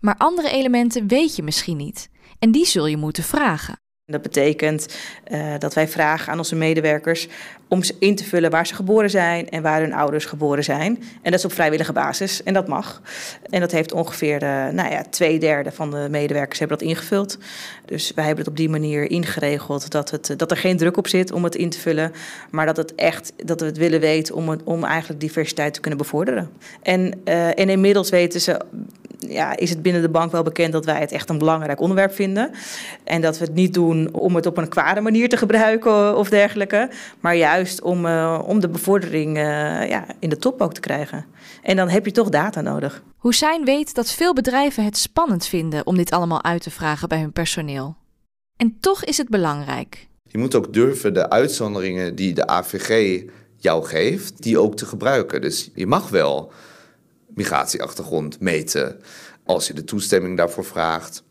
Maar 0.00 0.14
andere 0.18 0.50
elementen 0.50 1.06
weet 1.06 1.36
je 1.36 1.42
misschien 1.42 1.76
niet. 1.76 2.08
En 2.38 2.50
die 2.50 2.66
zul 2.66 2.86
je 2.86 2.96
moeten 2.96 3.22
vragen. 3.22 3.81
Dat 4.12 4.22
betekent 4.22 4.96
uh, 5.32 5.44
dat 5.58 5.74
wij 5.74 5.88
vragen 5.88 6.32
aan 6.32 6.38
onze 6.38 6.56
medewerkers 6.56 7.28
om 7.72 7.82
in 7.98 8.16
te 8.16 8.24
vullen 8.24 8.50
waar 8.50 8.66
ze 8.66 8.74
geboren 8.74 9.10
zijn 9.10 9.48
en 9.48 9.62
waar 9.62 9.80
hun 9.80 9.92
ouders 9.92 10.24
geboren 10.24 10.64
zijn. 10.64 11.02
En 11.22 11.30
dat 11.30 11.38
is 11.38 11.44
op 11.44 11.52
vrijwillige 11.52 11.92
basis 11.92 12.42
en 12.42 12.54
dat 12.54 12.68
mag. 12.68 13.02
En 13.50 13.60
dat 13.60 13.72
heeft 13.72 13.92
ongeveer 13.92 14.42
uh, 14.42 14.68
nou 14.68 14.90
ja, 14.90 15.04
twee 15.10 15.38
derde 15.38 15.72
van 15.72 15.90
de 15.90 16.06
medewerkers 16.10 16.58
hebben 16.58 16.78
dat 16.78 16.86
ingevuld. 16.86 17.38
Dus 17.84 18.12
wij 18.14 18.24
hebben 18.24 18.44
het 18.44 18.52
op 18.52 18.58
die 18.58 18.68
manier 18.68 19.10
ingeregeld 19.10 19.90
dat, 19.90 20.10
het, 20.10 20.34
dat 20.36 20.50
er 20.50 20.56
geen 20.56 20.76
druk 20.76 20.96
op 20.96 21.08
zit 21.08 21.32
om 21.32 21.44
het 21.44 21.54
in 21.54 21.70
te 21.70 21.78
vullen, 21.78 22.12
maar 22.50 22.66
dat, 22.66 22.76
het 22.76 22.94
echt, 22.94 23.32
dat 23.36 23.60
we 23.60 23.66
het 23.66 23.78
willen 23.78 24.00
weten 24.00 24.34
om, 24.34 24.60
om 24.64 24.84
eigenlijk 24.84 25.20
diversiteit 25.20 25.74
te 25.74 25.80
kunnen 25.80 25.98
bevorderen. 25.98 26.50
En, 26.82 27.24
en 27.54 27.68
inmiddels 27.68 28.10
weten 28.10 28.40
ze 28.40 28.60
ja, 29.28 29.56
is 29.56 29.70
het 29.70 29.82
binnen 29.82 30.02
de 30.02 30.08
bank 30.08 30.32
wel 30.32 30.42
bekend 30.42 30.72
dat 30.72 30.84
wij 30.84 31.00
het 31.00 31.12
echt 31.12 31.28
een 31.28 31.38
belangrijk 31.38 31.80
onderwerp 31.80 32.12
vinden. 32.12 32.50
En 33.04 33.20
dat 33.20 33.38
we 33.38 33.44
het 33.44 33.54
niet 33.54 33.74
doen 33.74 34.14
om 34.14 34.34
het 34.34 34.46
op 34.46 34.56
een 34.56 34.68
kwade 34.68 35.00
manier 35.00 35.28
te 35.28 35.36
gebruiken 35.36 36.16
of 36.16 36.28
dergelijke. 36.28 36.90
Maar 37.20 37.36
juist 37.36 37.82
om, 37.82 38.06
uh, 38.06 38.42
om 38.46 38.60
de 38.60 38.68
bevordering 38.68 39.36
uh, 39.36 39.42
ja, 39.88 40.06
in 40.18 40.28
de 40.28 40.36
top 40.36 40.60
ook 40.60 40.74
te 40.74 40.80
krijgen. 40.80 41.24
En 41.62 41.76
dan 41.76 41.88
heb 41.88 42.04
je 42.04 42.12
toch 42.12 42.28
data 42.28 42.60
nodig. 42.60 43.02
Hussein 43.20 43.64
weet 43.64 43.94
dat 43.94 44.10
veel 44.10 44.34
bedrijven 44.34 44.84
het 44.84 44.96
spannend 44.96 45.46
vinden 45.46 45.86
om 45.86 45.96
dit 45.96 46.10
allemaal 46.10 46.44
uit 46.44 46.62
te 46.62 46.70
vragen 46.70 47.08
bij 47.08 47.20
hun 47.20 47.32
personeel. 47.32 47.96
En 48.56 48.76
toch 48.80 49.04
is 49.04 49.16
het 49.16 49.28
belangrijk. 49.28 50.08
Je 50.28 50.38
moet 50.38 50.54
ook 50.54 50.72
durven 50.72 51.14
de 51.14 51.30
uitzonderingen 51.30 52.14
die 52.14 52.34
de 52.34 52.46
AVG 52.46 53.22
jou 53.56 53.84
geeft, 53.84 54.42
die 54.42 54.58
ook 54.58 54.76
te 54.76 54.86
gebruiken. 54.86 55.40
Dus 55.40 55.70
je 55.74 55.86
mag 55.86 56.08
wel 56.08 56.52
migratieachtergrond 57.34 58.40
meten. 58.40 59.00
Als 59.44 59.66
je 59.66 59.74
de 59.74 59.84
toestemming 59.84 60.36
daarvoor 60.36 60.64
vraagt. 60.64 61.22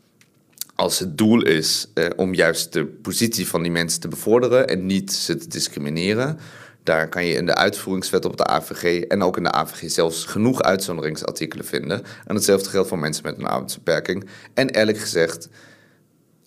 Als 0.74 0.98
het 0.98 1.18
doel 1.18 1.42
is 1.42 1.90
eh, 1.94 2.06
om 2.16 2.34
juist 2.34 2.72
de 2.72 2.86
positie 2.86 3.48
van 3.48 3.62
die 3.62 3.70
mensen 3.70 4.00
te 4.00 4.08
bevorderen 4.08 4.68
en 4.68 4.86
niet 4.86 5.12
ze 5.12 5.36
te 5.36 5.48
discrimineren. 5.48 6.38
Daar 6.82 7.08
kan 7.08 7.26
je 7.26 7.34
in 7.34 7.46
de 7.46 7.54
uitvoeringswet 7.54 8.24
op 8.24 8.36
de 8.36 8.46
AVG 8.46 9.02
en 9.02 9.22
ook 9.22 9.36
in 9.36 9.42
de 9.42 9.52
AVG 9.52 9.90
zelfs 9.90 10.24
genoeg 10.24 10.62
uitzonderingsartikelen 10.62 11.64
vinden. 11.64 12.02
En 12.26 12.34
hetzelfde 12.34 12.68
geldt 12.68 12.88
voor 12.88 12.98
mensen 12.98 13.24
met 13.24 13.38
een 13.38 13.46
arbeidsbeperking. 13.46 14.28
En 14.54 14.68
eerlijk 14.68 14.98
gezegd, 14.98 15.48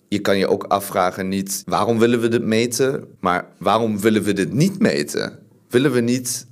je 0.08 0.18
kan 0.18 0.38
je 0.38 0.48
ook 0.48 0.64
afvragen 0.64 1.28
niet 1.28 1.62
waarom 1.66 1.98
willen 1.98 2.20
we 2.20 2.28
dit 2.28 2.44
meten, 2.44 3.04
maar 3.20 3.46
waarom 3.58 4.00
willen 4.00 4.22
we 4.22 4.32
dit 4.32 4.52
niet 4.52 4.78
meten? 4.78 5.38
Willen 5.68 5.92
we 5.92 6.00
niet 6.00 6.46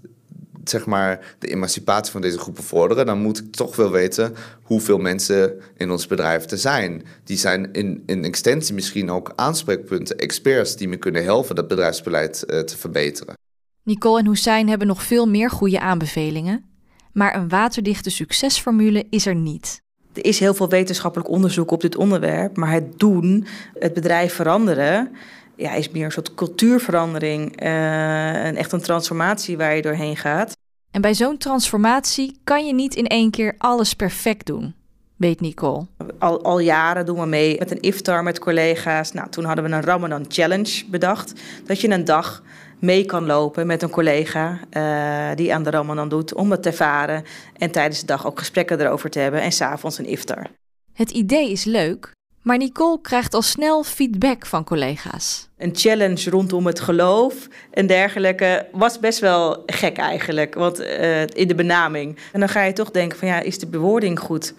zeg 0.64 0.87
maar, 0.87 1.37
de 1.38 1.49
emancipatie 1.49 2.12
van 2.12 2.21
deze 2.21 2.38
groepen 2.38 2.64
vorderen, 2.64 3.06
dan 3.06 3.18
moet 3.18 3.38
ik 3.38 3.52
toch 3.52 3.76
wel 3.76 3.90
weten 3.90 4.35
hoeveel 4.62 4.99
mensen 4.99 5.61
in 5.76 5.90
ons 5.90 6.06
bedrijf 6.06 6.50
er 6.50 6.59
zijn. 6.59 7.02
Die 7.25 7.37
zijn 7.37 7.73
in, 7.73 8.02
in 8.06 8.25
extensie 8.25 8.75
misschien 8.75 9.11
ook 9.11 9.33
aanspreekpunten, 9.37 10.18
experts 10.18 10.76
die 10.76 10.88
me 10.88 10.97
kunnen 10.97 11.25
helpen 11.25 11.54
dat 11.54 11.68
bedrijfsbeleid 11.68 12.44
uh, 12.47 12.61
te 12.61 12.76
verbeteren. 12.76 13.35
Nicole 13.83 14.18
en 14.18 14.26
Hussein 14.26 14.68
hebben 14.68 14.87
nog 14.87 15.02
veel 15.02 15.28
meer 15.28 15.50
goede 15.50 15.80
aanbevelingen, 15.80 16.64
maar 17.12 17.37
een 17.37 17.49
waterdichte 17.49 18.11
succesformule 18.11 19.06
is 19.11 19.26
er 19.26 19.35
niet. 19.35 19.83
Er 20.12 20.25
is 20.25 20.38
heel 20.38 20.54
veel 20.54 20.68
wetenschappelijk 20.68 21.30
onderzoek 21.30 21.71
op 21.71 21.80
dit 21.80 21.97
onderwerp, 21.97 22.56
maar 22.56 22.73
het 22.73 22.99
doen, 22.99 23.47
het 23.78 23.94
bedrijf 23.94 24.35
veranderen, 24.35 25.11
ja, 25.56 25.75
is 25.75 25.90
meer 25.90 26.04
een 26.04 26.12
soort 26.12 26.35
cultuurverandering. 26.35 27.62
Uh, 27.62 28.47
en 28.47 28.56
echt 28.56 28.73
een 28.73 28.80
transformatie 28.80 29.56
waar 29.56 29.76
je 29.76 29.83
doorheen 29.83 30.16
gaat. 30.16 30.54
En 30.95 31.01
bij 31.01 31.15
zo'n 31.15 31.39
transformatie 31.39 32.41
kan 32.45 32.67
je 32.67 32.75
niet 32.75 32.95
in 32.95 33.07
één 33.07 33.31
keer 33.31 33.55
alles 33.59 33.95
perfect 33.95 34.47
doen, 34.47 34.75
weet 35.17 35.41
Nicole. 35.41 35.87
Al, 36.19 36.43
al 36.43 36.59
jaren 36.59 37.07
doen 37.07 37.21
we 37.21 37.27
mee 37.27 37.59
met 37.59 37.71
een 37.71 37.81
iftar 37.81 38.23
met 38.23 38.39
collega's. 38.39 39.13
Nou, 39.13 39.29
toen 39.29 39.45
hadden 39.45 39.65
we 39.65 39.71
een 39.71 39.83
Ramadan 39.83 40.25
Challenge 40.29 40.85
bedacht. 40.91 41.33
Dat 41.65 41.81
je 41.81 41.91
een 41.91 42.05
dag 42.05 42.43
mee 42.79 43.05
kan 43.05 43.27
lopen 43.27 43.67
met 43.67 43.83
een 43.83 43.91
collega 43.91 44.61
uh, 44.71 45.37
die 45.37 45.55
aan 45.55 45.63
de 45.63 45.71
Ramadan 45.71 46.09
doet 46.09 46.35
om 46.35 46.51
het 46.51 46.63
te 46.63 46.69
ervaren. 46.69 47.25
En 47.57 47.71
tijdens 47.71 48.01
de 48.01 48.07
dag 48.07 48.27
ook 48.27 48.39
gesprekken 48.39 48.81
erover 48.81 49.11
te 49.11 49.19
hebben 49.19 49.41
en 49.41 49.53
s'avonds 49.53 49.99
een 49.99 50.07
iftar. 50.07 50.47
Het 50.93 51.11
idee 51.11 51.51
is 51.51 51.65
leuk, 51.65 52.13
maar 52.45 52.59
Nicole 52.59 53.01
krijgt 53.01 53.35
al 53.35 53.43
snel 53.43 53.85
feedback 53.85 54.47
van 54.47 54.65
collega's. 54.65 55.49
Een 55.59 55.77
challenge 55.77 56.31
rondom 56.31 56.67
het 56.67 56.81
geloof 56.81 57.49
en 57.71 57.87
dergelijke 57.87 58.69
was 58.73 58.99
best 58.99 59.19
wel 59.19 59.63
gek 59.67 59.97
eigenlijk, 59.97 60.55
want 60.55 60.81
uh, 60.81 61.21
in 61.27 61.49
de 61.49 61.55
benaming. 61.55 62.19
En 62.33 62.41
dan 62.41 62.49
ga 62.49 62.63
je 62.63 62.73
toch 62.73 62.91
denken 62.91 63.19
van 63.19 63.29
ja, 63.29 63.41
is 63.41 63.59
de 63.59 63.67
bewoording 63.67 64.21
goed? 64.21 64.55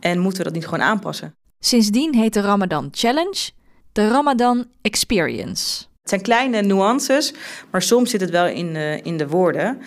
En 0.00 0.18
moeten 0.18 0.38
we 0.38 0.44
dat 0.44 0.54
niet 0.54 0.64
gewoon 0.64 0.84
aanpassen? 0.84 1.34
Sindsdien 1.58 2.14
heet 2.14 2.34
de 2.34 2.40
Ramadan 2.40 2.88
Challenge 2.90 3.50
de 3.96 4.08
Ramadan 4.08 4.66
Experience. 4.82 5.84
Het 6.00 6.08
zijn 6.08 6.20
kleine 6.20 6.62
nuances, 6.62 7.34
maar 7.70 7.82
soms 7.82 8.10
zit 8.10 8.20
het 8.20 8.30
wel 8.30 8.46
in 8.46 8.72
de, 8.72 9.00
in 9.02 9.16
de 9.16 9.28
woorden. 9.28 9.78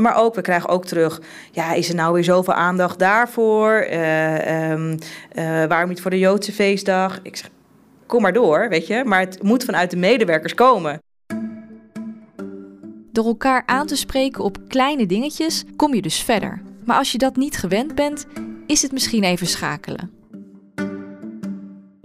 Maar 0.00 0.16
ook, 0.16 0.34
we 0.34 0.40
krijgen 0.40 0.68
ook 0.68 0.84
terug, 0.84 1.20
ja, 1.52 1.72
is 1.72 1.88
er 1.88 1.94
nou 1.94 2.12
weer 2.12 2.24
zoveel 2.24 2.54
aandacht 2.54 2.98
daarvoor? 2.98 3.86
Uh, 3.92 4.94
waarom 5.68 5.88
niet 5.88 6.00
voor 6.00 6.10
de 6.10 6.18
Joodse 6.18 6.52
feestdag? 6.52 7.20
Ik 7.22 7.36
zeg, 7.36 7.50
kom 8.06 8.22
maar 8.22 8.32
door, 8.32 8.68
weet 8.68 8.86
je. 8.86 9.04
Maar 9.04 9.20
het 9.20 9.42
moet 9.42 9.64
vanuit 9.64 9.90
de 9.90 9.96
medewerkers 9.96 10.54
komen. 10.54 11.00
Door 13.12 13.26
elkaar 13.26 13.62
aan 13.66 13.86
te 13.86 13.96
spreken 13.96 14.44
op 14.44 14.58
kleine 14.68 15.06
dingetjes 15.06 15.64
kom 15.76 15.94
je 15.94 16.02
dus 16.02 16.22
verder. 16.22 16.62
Maar 16.84 16.96
als 16.96 17.12
je 17.12 17.18
dat 17.18 17.36
niet 17.36 17.56
gewend 17.56 17.94
bent, 17.94 18.26
is 18.66 18.82
het 18.82 18.92
misschien 18.92 19.24
even 19.24 19.46
schakelen. 19.46 20.10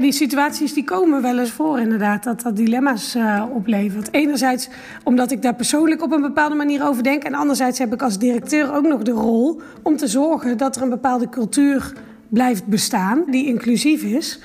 Die 0.02 0.12
situaties 0.12 0.74
die 0.74 0.84
komen 0.84 1.22
wel 1.22 1.40
eens 1.40 1.52
voor, 1.52 1.80
inderdaad, 1.80 2.24
dat 2.24 2.42
dat 2.42 2.56
dilemma's 2.56 3.16
uh, 3.16 3.44
oplevert. 3.54 4.14
Enerzijds 4.14 4.70
omdat 5.04 5.32
ik 5.32 5.42
daar 5.42 5.56
persoonlijk 5.56 6.04
op 6.04 6.12
een 6.12 6.22
bepaalde 6.22 6.56
manier 6.56 6.88
over 6.88 7.04
denk. 7.04 7.24
En 7.24 7.34
anderzijds 7.34 7.80
heb 7.80 7.94
ik 7.94 8.02
als 8.02 8.20
directeur 8.20 8.74
ook 8.74 8.88
nog 8.88 9.02
de 9.02 9.12
rol 9.12 9.62
om 9.84 9.98
te 9.98 10.08
zorgen 10.08 10.58
dat 10.58 10.76
er 10.76 10.82
een 10.82 10.90
bepaalde 10.90 11.30
cultuur 11.30 11.94
blijft 12.30 12.66
bestaan 12.66 13.24
die 13.28 13.46
inclusief 13.46 14.04
is. 14.04 14.40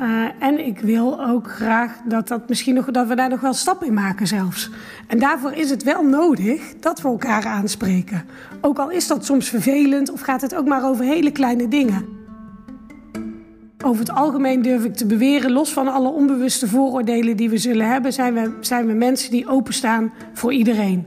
Uh, 0.00 0.24
en 0.38 0.66
ik 0.66 0.80
wil 0.80 1.24
ook 1.24 1.50
graag 1.50 1.96
dat, 2.04 2.28
dat, 2.28 2.48
misschien 2.48 2.74
nog, 2.74 2.90
dat 2.90 3.06
we 3.06 3.14
daar 3.14 3.28
nog 3.28 3.40
wel 3.40 3.54
stappen 3.54 3.86
in 3.86 3.94
maken 3.94 4.26
zelfs. 4.26 4.70
En 5.06 5.18
daarvoor 5.18 5.52
is 5.52 5.70
het 5.70 5.82
wel 5.82 6.02
nodig 6.02 6.74
dat 6.80 7.00
we 7.00 7.08
elkaar 7.08 7.46
aanspreken. 7.46 8.24
Ook 8.60 8.78
al 8.78 8.90
is 8.90 9.06
dat 9.06 9.24
soms 9.24 9.48
vervelend 9.48 10.10
of 10.10 10.20
gaat 10.20 10.40
het 10.40 10.54
ook 10.54 10.66
maar 10.66 10.84
over 10.84 11.04
hele 11.04 11.30
kleine 11.30 11.68
dingen. 11.68 12.19
Over 13.84 14.00
het 14.00 14.10
algemeen 14.10 14.62
durf 14.62 14.84
ik 14.84 14.94
te 14.94 15.06
beweren, 15.06 15.52
los 15.52 15.72
van 15.72 15.88
alle 15.88 16.08
onbewuste 16.08 16.68
vooroordelen 16.68 17.36
die 17.36 17.50
we 17.50 17.58
zullen 17.58 17.90
hebben, 17.90 18.12
zijn 18.12 18.34
we, 18.34 18.52
zijn 18.60 18.86
we 18.86 18.92
mensen 18.92 19.30
die 19.30 19.48
openstaan 19.48 20.12
voor 20.32 20.52
iedereen. 20.52 21.06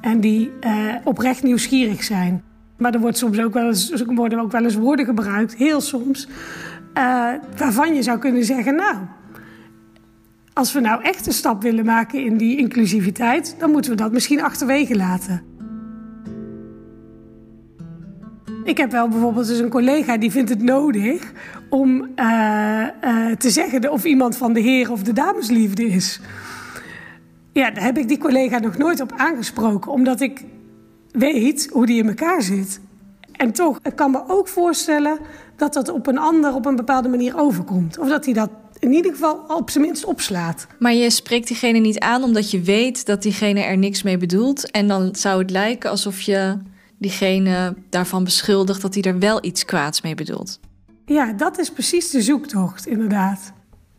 En 0.00 0.20
die 0.20 0.50
uh, 0.60 0.94
oprecht 1.04 1.42
nieuwsgierig 1.42 2.04
zijn. 2.04 2.42
Maar 2.76 2.94
er 2.94 3.00
wordt 3.00 3.18
soms 3.18 3.40
ook 3.40 3.52
wel 3.52 3.66
eens, 3.66 4.02
worden 4.06 4.40
ook 4.40 4.52
wel 4.52 4.64
eens 4.64 4.74
woorden 4.74 5.04
gebruikt, 5.04 5.54
heel 5.54 5.80
soms, 5.80 6.28
uh, 6.94 7.28
waarvan 7.56 7.94
je 7.94 8.02
zou 8.02 8.18
kunnen 8.18 8.44
zeggen, 8.44 8.74
nou, 8.74 8.96
als 10.52 10.72
we 10.72 10.80
nou 10.80 11.02
echt 11.02 11.26
een 11.26 11.32
stap 11.32 11.62
willen 11.62 11.84
maken 11.84 12.24
in 12.24 12.36
die 12.36 12.58
inclusiviteit, 12.58 13.56
dan 13.58 13.70
moeten 13.70 13.90
we 13.90 13.96
dat 13.96 14.12
misschien 14.12 14.42
achterwege 14.42 14.96
laten. 14.96 15.42
Ik 18.64 18.76
heb 18.76 18.90
wel 18.90 19.08
bijvoorbeeld 19.08 19.46
dus 19.46 19.58
een 19.58 19.68
collega 19.68 20.16
die 20.16 20.30
vindt 20.30 20.50
het 20.50 20.62
nodig 20.62 21.32
om 21.70 22.08
uh, 22.16 22.86
uh, 23.04 23.32
te 23.36 23.50
zeggen 23.50 23.92
of 23.92 24.04
iemand 24.04 24.36
van 24.36 24.52
de 24.52 24.60
heer 24.60 24.90
of 24.90 25.02
de 25.02 25.12
damesliefde 25.12 25.84
is. 25.86 26.20
Ja, 27.52 27.70
daar 27.70 27.84
heb 27.84 27.98
ik 27.98 28.08
die 28.08 28.18
collega 28.18 28.58
nog 28.58 28.78
nooit 28.78 29.00
op 29.00 29.12
aangesproken, 29.16 29.92
omdat 29.92 30.20
ik 30.20 30.44
weet 31.12 31.68
hoe 31.72 31.86
die 31.86 32.02
in 32.02 32.08
elkaar 32.08 32.42
zit. 32.42 32.80
En 33.32 33.52
toch, 33.52 33.78
ik 33.82 33.96
kan 33.96 34.10
me 34.10 34.22
ook 34.26 34.48
voorstellen 34.48 35.18
dat 35.56 35.72
dat 35.72 35.88
op 35.88 36.06
een 36.06 36.18
ander 36.18 36.54
op 36.54 36.66
een 36.66 36.76
bepaalde 36.76 37.08
manier 37.08 37.38
overkomt. 37.38 37.98
Of 37.98 38.08
dat 38.08 38.24
hij 38.24 38.34
dat 38.34 38.50
in 38.78 38.92
ieder 38.92 39.12
geval 39.12 39.44
op 39.48 39.70
zijn 39.70 39.84
minst 39.84 40.04
opslaat. 40.04 40.66
Maar 40.78 40.94
je 40.94 41.10
spreekt 41.10 41.48
diegene 41.48 41.78
niet 41.78 41.98
aan 41.98 42.22
omdat 42.22 42.50
je 42.50 42.60
weet 42.60 43.06
dat 43.06 43.22
diegene 43.22 43.60
er 43.60 43.78
niks 43.78 44.02
mee 44.02 44.16
bedoelt. 44.16 44.70
En 44.70 44.88
dan 44.88 45.14
zou 45.14 45.38
het 45.38 45.50
lijken 45.50 45.90
alsof 45.90 46.20
je 46.20 46.56
diegene 46.98 47.74
daarvan 47.88 48.24
beschuldigt 48.24 48.82
dat 48.82 48.94
hij 48.94 49.02
er 49.02 49.18
wel 49.18 49.44
iets 49.44 49.64
kwaads 49.64 50.00
mee 50.00 50.14
bedoelt. 50.14 50.60
Ja, 51.12 51.32
dat 51.32 51.58
is 51.58 51.70
precies 51.70 52.10
de 52.10 52.22
zoektocht, 52.22 52.86
inderdaad. 52.86 53.52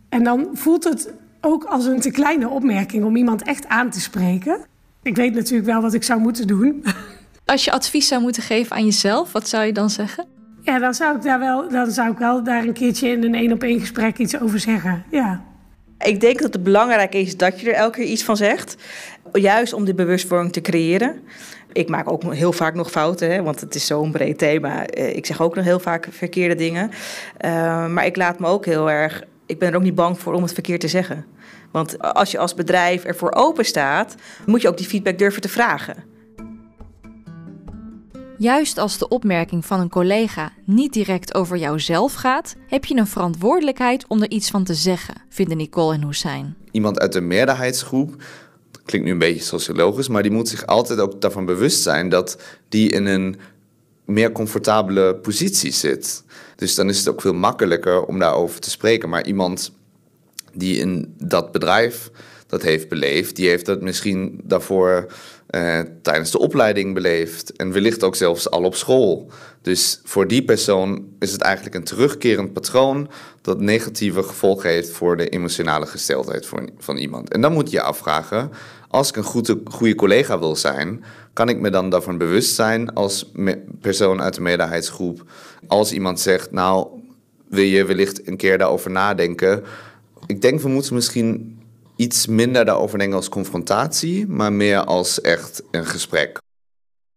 En 0.10 0.24
dan 0.24 0.50
voelt 0.54 0.84
het 0.84 1.14
ook 1.42 1.64
als 1.64 1.86
een 1.86 2.00
te 2.00 2.12
kleine 2.12 2.50
opmerking 2.50 3.04
om 3.04 3.16
iemand 3.16 3.44
echt 3.44 3.68
aan 3.68 3.90
te 3.90 4.00
spreken. 4.00 4.60
Ik 5.04 5.16
weet 5.16 5.34
natuurlijk 5.34 5.66
wel 5.66 5.82
wat 5.82 5.94
ik 5.94 6.04
zou 6.04 6.20
moeten 6.20 6.48
doen. 6.48 6.84
Als 7.46 7.66
je 7.66 7.72
advies 7.72 8.08
zou 8.08 8.22
moeten 8.22 8.44
geven 8.44 8.76
aan 8.76 8.86
jezelf, 8.86 9.32
wat 9.32 9.48
zou 9.48 9.66
je 9.66 9.74
dan 9.74 9.90
zeggen? 9.90 10.26
Ja, 10.62 10.80
dan 10.80 10.94
zou 10.94 11.16
ik 11.16 11.22
daar 11.22 11.40
wel, 11.40 11.70
dan 11.70 11.92
zou 11.92 12.12
ik 12.12 12.18
wel 12.18 12.44
daar 12.44 12.64
een 12.64 12.74
keertje 12.74 13.10
in 13.10 13.24
een 13.24 13.36
één 13.36 13.52
op 13.52 13.64
één 13.64 13.80
gesprek 13.80 14.18
iets 14.18 14.40
over 14.40 14.60
zeggen. 14.60 15.04
Ja. 15.10 15.42
Ik 16.00 16.22
denk 16.22 16.42
dat 16.42 16.54
het 16.54 16.64
belangrijk 16.64 17.14
is 17.14 17.38
dat 17.38 17.60
je 17.60 17.70
er 17.70 17.76
elke 17.76 17.98
keer 17.98 18.10
iets 18.10 18.24
van 18.24 18.38
zegt. 18.38 18.76
Juist 19.34 19.74
om 19.74 19.86
die 19.86 19.94
bewustwording 19.94 20.54
te 20.54 20.62
creëren. 20.62 21.22
Ik 21.74 21.90
maak 21.90 22.12
ook 22.12 22.34
heel 22.34 22.54
vaak 22.54 22.74
nog 22.74 22.92
fouten, 22.92 23.32
hè, 23.32 23.44
want 23.44 23.62
het 23.62 23.76
is 23.76 23.86
zo'n 23.86 24.12
breed 24.12 24.38
thema. 24.38 24.86
Eh, 24.86 25.16
ik 25.16 25.26
zeg 25.26 25.42
ook 25.42 25.56
nog 25.56 25.66
heel 25.66 25.80
vaak 25.80 26.08
verkeerde 26.12 26.56
dingen. 26.56 26.90
Uh, 27.46 27.88
maar 27.88 28.06
ik 28.06 28.16
laat 28.16 28.40
me 28.40 28.48
ook 28.48 28.66
heel 28.66 28.92
erg. 28.92 29.24
Ik 29.46 29.60
ben 29.60 29.70
er 29.70 29.76
ook 29.76 29.82
niet 29.82 29.96
bang 29.96 30.20
voor 30.20 30.34
om 30.34 30.42
het 30.42 30.54
verkeerd 30.54 30.82
te 30.82 30.88
zeggen. 30.88 31.26
Want 31.72 32.00
als 32.00 32.32
je 32.32 32.38
als 32.38 32.54
bedrijf 32.54 33.04
ervoor 33.04 33.32
open 33.32 33.66
staat, 33.66 34.16
moet 34.46 34.62
je 34.62 34.68
ook 34.68 34.78
die 34.78 34.88
feedback 34.88 35.18
durven 35.18 35.42
te 35.42 35.50
vragen. 35.50 35.96
Juist 38.42 38.78
als 38.78 38.98
de 38.98 39.08
opmerking 39.08 39.66
van 39.66 39.80
een 39.80 39.90
collega 39.90 40.52
niet 40.66 40.94
direct 40.94 41.34
over 41.34 41.58
jouzelf 41.58 42.14
gaat, 42.14 42.56
heb 42.68 42.86
je 42.86 42.98
een 42.98 43.08
verantwoordelijkheid 43.08 44.06
om 44.08 44.22
er 44.22 44.30
iets 44.30 44.50
van 44.50 44.64
te 44.64 44.74
zeggen, 44.74 45.16
vinden 45.30 45.58
Nicole 45.58 45.94
en 45.94 46.04
Hussein. 46.04 46.56
Iemand 46.72 47.00
uit 47.00 47.14
de 47.14 47.22
meerderheidsgroep, 47.22 48.24
klinkt 48.86 49.08
nu 49.08 49.14
een 49.14 49.20
beetje 49.20 49.44
sociologisch, 49.44 50.08
maar 50.08 50.24
die 50.24 50.32
moet 50.32 50.50
zich 50.50 50.66
altijd 50.66 51.00
ook 51.00 51.22
daarvan 51.22 51.46
bewust 51.46 51.82
zijn 51.82 52.10
dat 52.10 52.38
die 52.70 52.90
in 52.90 53.06
een 53.06 53.40
meer 54.06 54.32
comfortabele 54.32 55.16
positie 55.16 55.72
zit. 55.72 56.24
Dus 56.56 56.76
dan 56.76 56.90
is 56.90 56.98
het 56.98 57.10
ook 57.10 57.22
veel 57.22 57.34
makkelijker 57.34 58.04
om 58.06 58.20
daarover 58.20 58.60
te 58.60 58.70
spreken. 58.70 59.10
Maar 59.10 59.26
iemand 59.26 59.72
die 60.54 60.78
in 60.78 61.14
dat 61.18 61.52
bedrijf 61.52 62.12
dat 62.48 62.62
heeft 62.62 62.90
beleefd, 62.90 63.36
die 63.36 63.48
heeft 63.48 63.66
dat 63.66 63.82
misschien 63.82 64.40
daarvoor 64.44 65.08
uh, 65.52 65.80
tijdens 66.02 66.32
de 66.32 66.40
opleiding 66.40 66.94
beleefd 66.94 67.56
en 67.56 67.72
wellicht 67.72 68.04
ook 68.04 68.16
zelfs 68.16 68.50
al 68.50 68.64
op 68.64 68.76
school. 68.76 69.32
Dus 69.62 70.02
voor 70.04 70.28
die 70.28 70.44
persoon 70.44 71.06
is 71.20 71.32
het 71.32 71.42
eigenlijk 71.42 71.76
een 71.76 71.84
terugkerend 71.84 72.54
patroon 72.54 73.10
dat 73.42 73.60
negatieve 73.60 74.24
gevolgen 74.24 74.70
heeft 74.70 74.90
voor 74.90 75.18
de 75.18 75.30
emotionele 75.30 75.86
gesteldheid 75.86 76.50
van 76.78 76.98
iemand. 76.98 77.34
En 77.34 77.42
dan 77.42 77.54
moet 77.54 77.70
je 77.70 77.78
je 77.78 77.84
afvragen, 77.84 78.52
als 78.88 79.10
ik 79.10 79.16
een 79.16 79.24
goede, 79.24 79.62
goede 79.66 79.96
collega 79.96 80.40
wil 80.40 80.56
zijn, 80.56 81.04
kan 81.34 81.50
ik 81.50 81.60
me 81.60 81.70
dan 81.70 81.90
daarvan 81.90 82.18
bewust 82.18 82.56
zijn 82.56 82.94
als 82.94 83.32
persoon 83.82 84.22
uit 84.22 84.34
de 84.34 84.42
meerderheidsgroep, 84.42 85.24
als 85.68 85.92
iemand 85.92 86.20
zegt, 86.20 86.52
nou 86.52 86.88
wil 87.50 87.64
je 87.64 87.86
wellicht 87.86 88.28
een 88.28 88.38
keer 88.38 88.58
daarover 88.58 88.92
nadenken. 88.92 89.64
Ik 90.26 90.42
denk 90.42 90.62
we 90.62 90.70
moeten 90.70 90.94
misschien 90.94 91.61
iets 92.02 92.28
minder 92.28 92.66
daarover 92.66 92.98
denken 92.98 93.16
als 93.16 93.30
confrontatie, 93.30 94.28
maar 94.28 94.54
meer 94.54 94.84
als 94.84 95.22
echt 95.22 95.64
een 95.72 95.86
gesprek. 95.86 96.38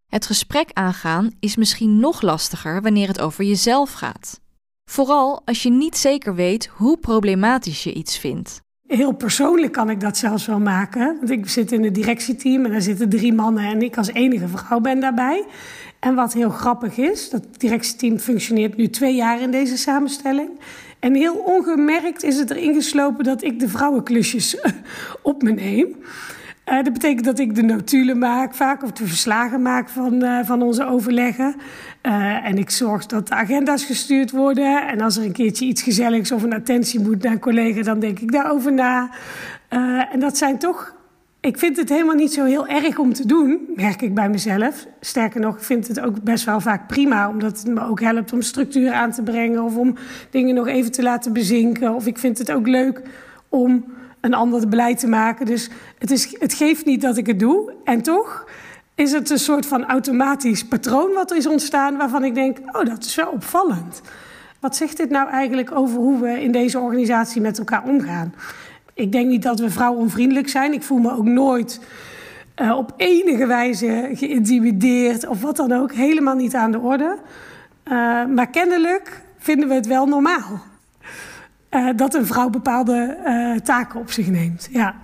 Het 0.07 0.25
gesprek 0.25 0.69
aangaan 0.73 1.31
is 1.39 1.55
misschien 1.55 1.99
nog 1.99 2.21
lastiger 2.21 2.81
wanneer 2.81 3.07
het 3.07 3.21
over 3.21 3.43
jezelf 3.43 3.91
gaat. 3.93 4.39
Vooral 4.91 5.41
als 5.45 5.63
je 5.63 5.69
niet 5.69 5.97
zeker 5.97 6.35
weet 6.35 6.65
hoe 6.65 6.97
problematisch 6.97 7.83
je 7.83 7.93
iets 7.93 8.17
vindt. 8.17 8.61
Heel 8.87 9.11
persoonlijk 9.11 9.71
kan 9.71 9.89
ik 9.89 9.99
dat 9.99 10.17
zelfs 10.17 10.45
wel 10.45 10.59
maken. 10.59 11.15
Want 11.17 11.29
ik 11.29 11.49
zit 11.49 11.71
in 11.71 11.83
het 11.83 11.95
directieteam 11.95 12.65
en 12.65 12.71
daar 12.71 12.81
zitten 12.81 13.09
drie 13.09 13.33
mannen 13.33 13.63
en 13.63 13.81
ik 13.81 13.97
als 13.97 14.11
enige 14.11 14.47
vrouw 14.47 14.79
ben 14.79 14.99
daarbij. 14.99 15.45
En 15.99 16.15
wat 16.15 16.33
heel 16.33 16.49
grappig 16.49 16.97
is, 16.97 17.29
dat 17.29 17.43
directieteam 17.57 18.17
functioneert 18.17 18.77
nu 18.77 18.89
twee 18.89 19.15
jaar 19.15 19.41
in 19.41 19.51
deze 19.51 19.77
samenstelling. 19.77 20.49
En 21.05 21.13
heel 21.13 21.35
ongemerkt 21.35 22.23
is 22.23 22.37
het 22.37 22.49
erin 22.49 22.73
geslopen 22.73 23.23
dat 23.23 23.43
ik 23.43 23.59
de 23.59 23.69
vrouwenklusjes 23.69 24.57
op 25.21 25.41
me 25.41 25.51
neem. 25.51 25.87
Uh, 26.69 26.83
dat 26.83 26.93
betekent 26.93 27.25
dat 27.25 27.39
ik 27.39 27.55
de 27.55 27.61
notulen 27.61 28.17
maak, 28.17 28.55
vaak 28.55 28.83
of 28.83 28.91
de 28.91 29.07
verslagen 29.07 29.61
maak 29.61 29.89
van, 29.89 30.23
uh, 30.23 30.39
van 30.43 30.61
onze 30.61 30.85
overleggen. 30.85 31.55
Uh, 32.03 32.45
en 32.45 32.57
ik 32.57 32.69
zorg 32.69 33.05
dat 33.05 33.27
de 33.27 33.35
agenda's 33.35 33.85
gestuurd 33.85 34.31
worden. 34.31 34.87
En 34.87 35.01
als 35.01 35.17
er 35.17 35.23
een 35.23 35.31
keertje 35.31 35.65
iets 35.65 35.81
gezelligs 35.81 36.31
of 36.31 36.43
een 36.43 36.53
attentie 36.53 36.99
moet 36.99 37.23
naar 37.23 37.31
een 37.31 37.39
collega, 37.39 37.81
dan 37.81 37.99
denk 37.99 38.19
ik 38.19 38.31
daarover 38.31 38.73
na. 38.73 39.09
en 40.11 40.19
dat 40.19 40.37
zijn 40.37 40.57
toch 40.57 40.95
ik 41.45 41.57
vind 41.57 41.77
het 41.77 41.89
helemaal 41.89 42.15
niet 42.15 42.33
zo 42.33 42.45
heel 42.45 42.67
erg 42.67 42.97
om 42.97 43.13
te 43.13 43.27
doen, 43.27 43.59
merk 43.75 44.01
ik 44.01 44.13
bij 44.13 44.29
mezelf. 44.29 44.85
Sterker 44.99 45.39
nog, 45.39 45.55
ik 45.55 45.63
vind 45.63 45.87
het 45.87 45.99
ook 45.99 46.21
best 46.23 46.45
wel 46.45 46.59
vaak 46.59 46.87
prima, 46.87 47.29
omdat 47.29 47.57
het 47.57 47.67
me 47.67 47.87
ook 47.87 48.01
helpt 48.01 48.33
om 48.33 48.41
structuur 48.41 48.91
aan 48.91 49.11
te 49.11 49.21
brengen 49.21 49.63
of 49.63 49.75
om 49.75 49.95
dingen 50.29 50.55
nog 50.55 50.67
even 50.67 50.91
te 50.91 51.03
laten 51.03 51.33
bezinken. 51.33 51.93
Of 51.93 52.07
ik 52.07 52.17
vind 52.17 52.37
het 52.37 52.51
ook 52.51 52.67
leuk 52.67 53.01
om 53.49 53.85
een 54.21 54.33
ander 54.33 54.69
beleid 54.69 54.99
te 54.99 55.07
maken. 55.07 55.45
Dus 55.45 55.69
het, 55.97 56.11
is, 56.11 56.35
het 56.39 56.53
geeft 56.53 56.85
niet 56.85 57.01
dat 57.01 57.17
ik 57.17 57.27
het 57.27 57.39
doe. 57.39 57.73
En 57.83 58.01
toch 58.01 58.49
is 58.95 59.11
het 59.11 59.29
een 59.29 59.39
soort 59.39 59.65
van 59.65 59.85
automatisch 59.85 60.65
patroon 60.65 61.13
wat 61.13 61.31
er 61.31 61.37
is 61.37 61.47
ontstaan, 61.47 61.97
waarvan 61.97 62.23
ik 62.23 62.35
denk: 62.35 62.57
oh, 62.71 62.85
dat 62.85 63.03
is 63.03 63.15
wel 63.15 63.29
opvallend. 63.29 64.01
Wat 64.59 64.75
zegt 64.75 64.97
dit 64.97 65.09
nou 65.09 65.29
eigenlijk 65.29 65.71
over 65.71 65.97
hoe 65.97 66.21
we 66.21 66.41
in 66.41 66.51
deze 66.51 66.79
organisatie 66.79 67.41
met 67.41 67.57
elkaar 67.57 67.83
omgaan? 67.83 68.33
Ik 68.95 69.11
denk 69.11 69.27
niet 69.27 69.43
dat 69.43 69.59
we 69.59 69.69
vrouwonvriendelijk 69.69 70.49
zijn. 70.49 70.73
Ik 70.73 70.83
voel 70.83 70.97
me 70.97 71.11
ook 71.11 71.25
nooit 71.25 71.79
uh, 72.61 72.77
op 72.77 72.93
enige 72.97 73.45
wijze 73.45 74.09
geïntimideerd 74.13 75.27
of 75.27 75.41
wat 75.41 75.55
dan 75.55 75.71
ook. 75.71 75.93
Helemaal 75.93 76.35
niet 76.35 76.55
aan 76.55 76.71
de 76.71 76.79
orde. 76.79 77.17
Uh, 77.85 77.91
maar 78.25 78.49
kennelijk 78.49 79.21
vinden 79.37 79.67
we 79.67 79.73
het 79.73 79.87
wel 79.87 80.05
normaal. 80.05 80.61
Uh, 81.71 81.89
dat 81.95 82.13
een 82.13 82.25
vrouw 82.25 82.49
bepaalde 82.49 83.17
taken 83.63 83.99
op 83.99 84.11
zich 84.11 84.27
neemt. 84.27 84.67
Ja. 84.71 84.95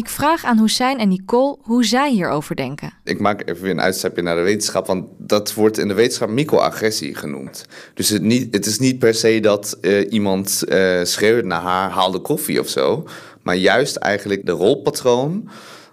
Ik 0.00 0.08
vraag 0.08 0.44
aan 0.44 0.58
Hussein 0.58 0.98
en 0.98 1.08
Nicole 1.08 1.56
hoe 1.60 1.84
zij 1.84 2.10
hierover 2.10 2.56
denken. 2.56 2.92
Ik 3.04 3.20
maak 3.20 3.42
even 3.48 3.62
weer 3.62 3.70
een 3.70 3.80
uitstapje 3.80 4.22
naar 4.22 4.36
de 4.36 4.42
wetenschap, 4.42 4.86
want 4.86 5.06
dat 5.18 5.54
wordt 5.54 5.78
in 5.78 5.88
de 5.88 5.94
wetenschap 5.94 6.28
microagressie 6.28 7.14
genoemd. 7.14 7.64
Dus 7.94 8.08
het, 8.08 8.22
niet, 8.22 8.54
het 8.54 8.66
is 8.66 8.78
niet 8.78 8.98
per 8.98 9.14
se 9.14 9.40
dat 9.40 9.78
uh, 9.80 10.12
iemand 10.12 10.62
uh, 10.68 11.00
schreeuwt 11.02 11.44
naar 11.44 11.60
haar, 11.60 11.90
haal 11.90 12.10
de 12.10 12.18
koffie 12.18 12.60
of 12.60 12.68
zo. 12.68 13.06
Maar 13.42 13.56
juist 13.56 13.96
eigenlijk 13.96 14.46
de 14.46 14.52
rolpatroon. 14.52 15.48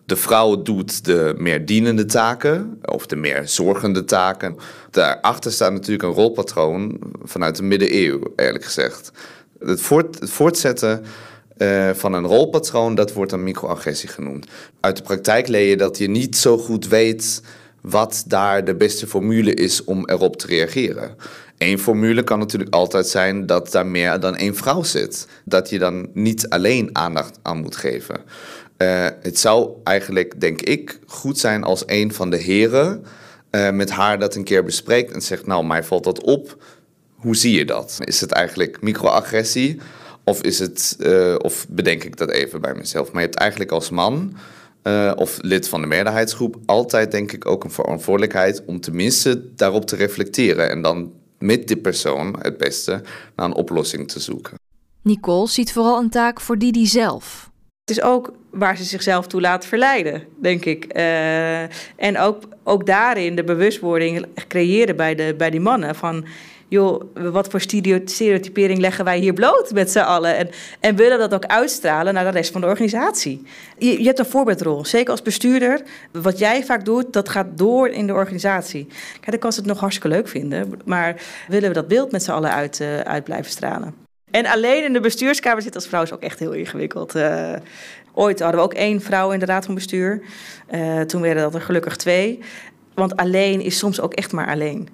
De 0.06 0.15
vrouw 0.15 0.62
doet 0.62 1.06
de 1.06 1.34
meer 1.38 1.65
dienende 1.65 2.06
taken 2.06 2.80
of 2.86 3.06
de 3.06 3.15
meer 3.15 3.48
zorgende 3.48 4.04
taken. 4.04 4.56
Daarachter 4.91 5.52
staat 5.52 5.72
natuurlijk 5.72 6.04
een 6.04 6.24
rolpatroon 6.24 7.00
vanuit 7.24 7.56
de 7.56 7.63
middeleeuw, 7.63 8.20
eerlijk 8.36 8.63
gezegd. 8.63 9.12
Het, 9.60 9.82
voort, 9.82 10.20
het 10.20 10.30
voortzetten 10.30 11.06
uh, 11.58 11.89
van 11.93 12.13
een 12.13 12.26
rolpatroon, 12.26 12.96
dat 12.96 13.13
wordt 13.13 13.32
een 13.32 13.43
microagressie 13.43 14.10
genoemd. 14.10 14.48
Uit 14.80 14.98
de 14.98 15.04
praktijk 15.04 15.48
leer 15.48 15.70
je 15.70 15.78
dat 15.78 15.98
je 15.98 16.10
niet 16.10 16.38
zo 16.38 16.58
goed 16.58 16.88
weet 16.88 17.41
wat 17.82 18.24
daar 18.28 18.65
de 18.65 18.76
beste 18.76 19.08
formule 19.08 19.54
is 19.54 19.84
om 19.84 20.10
erop 20.10 20.38
te 20.38 20.48
reageren. 20.48 21.15
Eén 21.58 21.80
formule 21.80 22.24
kan 22.24 22.39
natuurlijk 22.39 22.74
altijd 22.74 23.08
zijn 23.08 23.46
dat 23.46 23.72
daar 23.72 23.86
meer 23.86 24.20
dan 24.20 24.36
één 24.36 24.56
vrouw 24.56 24.84
zit. 24.84 25.28
Dat 25.46 25.70
je 25.70 25.80
dan 25.80 26.10
niet 26.13 26.50
alleen 26.50 26.89
aandacht 26.91 27.39
aan 27.41 27.58
moet 27.58 27.76
geven. 27.76 28.20
Uh, 28.78 29.08
het 29.22 29.39
zou 29.39 29.72
eigenlijk, 29.84 30.41
denk 30.41 30.62
ik, 30.62 31.00
goed 31.06 31.38
zijn 31.38 31.63
als 31.63 31.84
een 31.86 32.13
van 32.13 32.30
de 32.30 32.38
heren 32.38 33.06
uh, 33.52 33.70
met 33.70 33.89
haar 33.89 34.20
dat 34.20 34.36
een 34.36 34.43
keer 34.43 34.63
bespreekt 34.63 35.12
en 35.12 35.22
zegt: 35.22 35.46
Nou, 35.46 35.65
mij 35.65 35.84
valt 35.84 36.04
dat 36.04 36.24
op. 36.24 36.63
Hoe 37.15 37.36
zie 37.36 37.58
je 37.58 37.65
dat? 37.65 37.98
Is 38.00 38.22
het 38.22 38.32
eigenlijk 38.32 38.82
microagressie? 38.82 39.80
Of, 40.28 40.42
is 40.42 40.60
het, 40.60 40.96
uh, 41.00 41.36
of 41.38 41.66
bedenk 41.70 42.04
ik 42.04 42.18
dat 42.18 42.30
even 42.30 42.62
bij 42.62 42.74
mezelf? 42.74 43.12
Maar 43.12 43.22
je 43.22 43.28
hebt 43.28 43.40
eigenlijk 43.40 43.72
als 43.72 43.90
man 43.90 44.38
uh, 44.84 45.12
of 45.16 45.38
lid 45.42 45.70
van 45.70 45.82
de 45.82 45.88
meerderheidsgroep 45.88 46.56
altijd, 46.66 47.12
denk 47.12 47.32
ik, 47.32 47.46
ook 47.46 47.63
een 47.63 47.72
verantwoordelijkheid 47.72 48.63
om 48.66 48.80
tenminste 48.80 49.54
daarop 49.56 49.86
te 49.86 49.96
reflecteren. 49.96 50.70
En 50.70 50.82
dan 50.82 51.12
met 51.40 51.68
die 51.68 51.78
persoon 51.78 52.36
het 52.42 52.58
beste 52.58 53.02
naar 53.36 53.46
een 53.46 53.54
oplossing 53.54 54.08
te 54.08 54.20
zoeken. 54.20 54.58
Nicole 55.02 55.48
ziet 55.48 55.74
vooral 55.74 56.00
een 56.00 56.10
taak 56.10 56.42
voor 56.42 56.58
Didi 56.58 56.86
zelf. 56.86 57.50
Het 57.86 57.98
is 57.98 58.02
ook 58.02 58.34
waar 58.52 58.78
ze 58.78 58.84
zichzelf 58.84 59.28
toe 59.28 59.42
laat 59.42 59.66
verleiden, 59.66 60.24
denk 60.42 60.66
ik. 60.66 60.98
Uh, 60.98 61.62
en 61.96 62.18
ook, 62.20 62.44
ook 62.63 62.86
daarin 62.86 63.36
de 63.36 63.44
bewustwording 63.44 64.26
creëren 64.48 64.96
bij, 64.96 65.16
de, 65.16 65.34
bij 65.38 65.50
die 65.50 65.60
mannen 65.60 65.96
van 65.96 66.26
joh, 66.67 67.01
wat 67.13 67.47
voor 67.47 67.62
stereotypering 67.62 68.80
leggen 68.80 69.06
wij 69.06 69.19
hier 69.19 69.34
bloot 69.34 69.71
met 69.73 69.91
z'n 69.91 69.99
allen? 69.99 70.38
En, 70.38 70.49
en 70.80 70.95
willen 70.95 71.19
dat 71.19 71.34
ook 71.34 71.45
uitstralen 71.45 72.13
naar 72.13 72.23
de 72.23 72.30
rest 72.30 72.51
van 72.51 72.62
de 72.62 72.67
organisatie. 72.67 73.43
Je, 73.77 73.99
je, 73.99 74.06
hebt 74.06 74.19
een 74.19 74.25
voorbeeldrol, 74.25 74.86
zeker 74.86 75.12
als 75.12 75.21
bestuurder. 75.21 75.82
Wat 76.12 76.39
jij 76.39 76.63
vaak 76.63 76.86
doet, 76.86 77.13
dat 77.13 77.30
gaat 77.30 77.47
door 77.58 77.88
in 77.88 78.08
de 78.08 78.13
organisatie. 78.13 78.86
Kijk, 79.13 79.32
dan 79.32 79.39
kan 79.39 79.51
ze 79.51 79.60
het 79.60 79.69
nog 79.69 79.80
hartstikke 79.80 80.15
leuk 80.15 80.27
vinden, 80.27 80.80
maar 80.86 81.21
willen 81.47 81.67
we 81.67 81.75
dat 81.75 81.88
beeld 81.88 82.12
met 82.12 82.23
z'n 82.23 82.32
allen 82.32 82.51
uit, 82.51 82.82
uit 83.03 83.23
blijven 83.23 83.51
stralen? 83.51 84.06
En 84.32 84.45
alleen 84.45 84.84
in 84.84 84.93
de 84.93 84.99
bestuurskamer 84.99 85.62
zitten 85.62 85.82
als 85.82 85.89
vrouw 85.89 86.03
is 86.03 86.13
ook 86.13 86.21
echt 86.21 86.39
heel 86.39 86.51
ingewikkeld. 86.51 87.15
Uh, 87.15 87.53
ooit 88.13 88.39
hadden 88.39 88.60
we 88.60 88.65
ook 88.65 88.73
één 88.73 89.01
vrouw 89.01 89.32
in 89.32 89.39
de 89.39 89.45
raad 89.45 89.65
van 89.65 89.75
bestuur. 89.75 90.21
Uh, 90.71 91.01
toen 91.01 91.21
werden 91.21 91.43
dat 91.43 91.56
er 91.56 91.62
gelukkig 91.62 91.95
twee. 91.95 92.39
Want 92.93 93.15
alleen 93.15 93.62
is 93.62 93.77
soms 93.77 94.01
ook 94.01 94.13
echt 94.13 94.32
maar 94.32 94.47
alleen. 94.47 94.89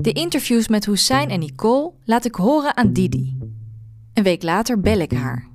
De 0.00 0.12
interviews 0.12 0.68
met 0.68 0.86
Hussein 0.86 1.30
en 1.30 1.38
Nicole 1.38 1.92
laat 2.04 2.24
ik 2.24 2.34
horen 2.34 2.76
aan 2.76 2.92
Didi. 2.92 3.38
Een 4.14 4.22
week 4.22 4.42
later 4.42 4.80
bel 4.80 4.98
ik 4.98 5.12
haar. 5.12 5.48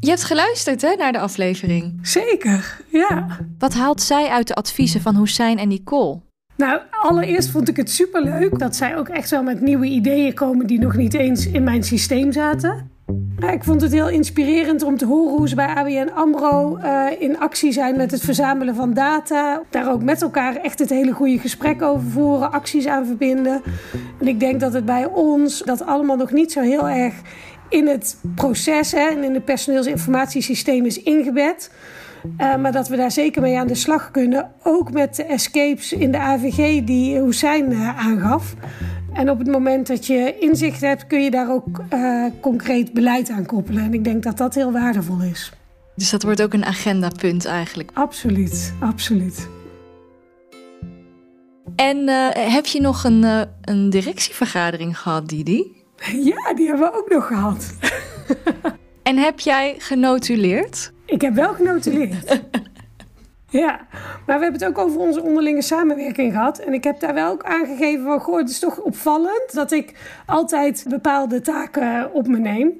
Je 0.00 0.08
hebt 0.08 0.24
geluisterd 0.24 0.82
hè, 0.82 0.94
naar 0.94 1.12
de 1.12 1.18
aflevering. 1.18 1.98
Zeker, 2.02 2.80
ja. 2.88 3.38
Wat 3.58 3.74
haalt 3.74 4.02
zij 4.02 4.28
uit 4.28 4.46
de 4.46 4.54
adviezen 4.54 5.00
van 5.00 5.16
Hussein 5.16 5.58
en 5.58 5.68
Nicole? 5.68 6.20
Nou, 6.56 6.80
allereerst 6.90 7.50
vond 7.50 7.68
ik 7.68 7.76
het 7.76 7.90
superleuk 7.90 8.58
dat 8.58 8.76
zij 8.76 8.96
ook 8.96 9.08
echt 9.08 9.30
wel 9.30 9.42
met 9.42 9.60
nieuwe 9.60 9.86
ideeën 9.86 10.34
komen 10.34 10.66
die 10.66 10.78
nog 10.78 10.96
niet 10.96 11.14
eens 11.14 11.46
in 11.46 11.64
mijn 11.64 11.82
systeem 11.82 12.32
zaten. 12.32 12.90
Ik 13.52 13.64
vond 13.64 13.80
het 13.80 13.92
heel 13.92 14.08
inspirerend 14.08 14.82
om 14.82 14.96
te 14.96 15.06
horen 15.06 15.36
hoe 15.36 15.48
ze 15.48 15.54
bij 15.54 15.66
ABN 15.66 16.10
AMRO 16.14 16.78
uh, 16.78 17.06
in 17.18 17.38
actie 17.38 17.72
zijn 17.72 17.96
met 17.96 18.10
het 18.10 18.20
verzamelen 18.20 18.74
van 18.74 18.94
data. 18.94 19.62
Daar 19.70 19.90
ook 19.90 20.02
met 20.02 20.22
elkaar 20.22 20.56
echt 20.56 20.78
het 20.78 20.90
hele 20.90 21.12
goede 21.12 21.38
gesprek 21.38 21.82
over 21.82 22.10
voeren, 22.10 22.52
acties 22.52 22.86
aan 22.86 23.06
verbinden. 23.06 23.62
En 24.20 24.28
ik 24.28 24.40
denk 24.40 24.60
dat 24.60 24.72
het 24.72 24.84
bij 24.84 25.06
ons 25.06 25.62
dat 25.62 25.86
allemaal 25.86 26.16
nog 26.16 26.32
niet 26.32 26.52
zo 26.52 26.60
heel 26.60 26.88
erg 26.88 27.14
in 27.68 27.86
het 27.86 28.18
proces 28.34 28.92
hè, 28.92 29.08
en 29.08 29.24
in 29.24 29.34
het 29.34 29.44
personeelsinformatiesysteem 29.44 30.84
is 30.84 31.02
ingebed. 31.02 31.70
Uh, 32.40 32.56
maar 32.56 32.72
dat 32.72 32.88
we 32.88 32.96
daar 32.96 33.10
zeker 33.10 33.42
mee 33.42 33.58
aan 33.58 33.66
de 33.66 33.74
slag 33.74 34.10
kunnen. 34.10 34.50
Ook 34.62 34.92
met 34.92 35.16
de 35.16 35.24
escapes 35.24 35.92
in 35.92 36.12
de 36.12 36.18
AVG 36.18 36.84
die 36.84 37.20
Hussein 37.20 37.72
uh, 37.72 37.98
aangaf. 38.06 38.54
En 39.12 39.30
op 39.30 39.38
het 39.38 39.46
moment 39.46 39.86
dat 39.86 40.06
je 40.06 40.38
inzicht 40.38 40.80
hebt, 40.80 41.06
kun 41.06 41.22
je 41.22 41.30
daar 41.30 41.50
ook 41.50 41.82
uh, 41.94 42.26
concreet 42.40 42.92
beleid 42.92 43.30
aan 43.30 43.46
koppelen. 43.46 43.84
En 43.84 43.94
ik 43.94 44.04
denk 44.04 44.22
dat 44.22 44.36
dat 44.36 44.54
heel 44.54 44.72
waardevol 44.72 45.20
is. 45.20 45.52
Dus 45.94 46.10
dat 46.10 46.22
wordt 46.22 46.42
ook 46.42 46.52
een 46.52 46.64
agendapunt 46.64 47.44
eigenlijk? 47.44 47.90
Absoluut, 47.94 48.74
absoluut. 48.80 49.48
En 51.76 52.08
heb 52.50 52.66
je 52.66 52.80
nog 52.80 53.04
een, 53.04 53.46
een 53.60 53.90
directievergadering 53.90 54.98
gehad, 54.98 55.28
Didi? 55.28 55.74
Ja, 56.30 56.54
die 56.54 56.66
hebben 56.66 56.90
we 56.90 56.98
ook 56.98 57.08
nog 57.08 57.26
gehad. 57.26 57.74
en 59.02 59.16
heb 59.16 59.40
jij 59.40 59.74
genotuleerd? 59.78 60.92
Ik 61.06 61.20
heb 61.20 61.34
wel 61.34 61.54
genotuleerd. 61.54 62.40
ja, 63.62 63.86
maar 64.26 64.38
we 64.38 64.42
hebben 64.42 64.52
het 64.52 64.64
ook 64.64 64.78
over 64.78 65.00
onze 65.00 65.22
onderlinge 65.22 65.62
samenwerking 65.62 66.32
gehad. 66.32 66.58
En 66.58 66.72
ik 66.72 66.84
heb 66.84 67.00
daar 67.00 67.14
wel 67.14 67.30
ook 67.30 67.44
aangegeven 67.44 68.04
van... 68.04 68.20
Goh, 68.20 68.38
het 68.38 68.50
is 68.50 68.58
toch 68.58 68.78
opvallend 68.78 69.52
dat 69.52 69.72
ik 69.72 69.94
altijd 70.26 70.84
bepaalde 70.88 71.40
taken 71.40 72.12
op 72.12 72.26
me 72.26 72.38
neem. 72.38 72.72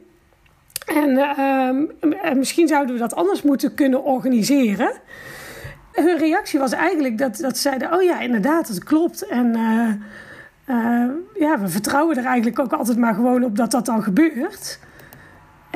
En 0.87 1.11
uh, 1.11 2.33
misschien 2.35 2.69
zouden 2.69 2.95
we 2.95 3.01
dat 3.01 3.15
anders 3.15 3.43
moeten 3.43 3.75
kunnen 3.75 4.05
organiseren. 4.05 4.93
Hun 5.93 6.19
reactie 6.19 6.59
was 6.59 6.73
eigenlijk 6.73 7.19
dat, 7.19 7.37
dat 7.37 7.57
ze 7.57 7.63
zeiden... 7.63 7.93
oh 7.93 8.03
ja, 8.03 8.21
inderdaad, 8.21 8.69
dat 8.69 8.85
klopt. 8.85 9.27
En... 9.27 9.57
Uh, 9.57 9.89
uh, 10.69 11.11
ja, 11.35 11.61
we 11.61 11.69
vertrouwen 11.69 12.17
er 12.17 12.25
eigenlijk 12.25 12.59
ook 12.59 12.73
altijd 12.73 12.99
maar 12.99 13.15
gewoon 13.15 13.45
op 13.45 13.57
dat 13.57 13.71
dat 13.71 13.87
dan 13.87 14.03
gebeurt. 14.03 14.79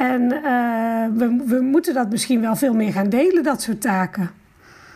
En 0.00 0.22
uh, 0.22 1.06
we, 1.18 1.42
we 1.46 1.60
moeten 1.60 1.94
dat 1.94 2.10
misschien 2.10 2.40
wel 2.40 2.56
veel 2.56 2.74
meer 2.74 2.92
gaan 2.92 3.08
delen, 3.08 3.42
dat 3.42 3.62
soort 3.62 3.80
taken. 3.80 4.30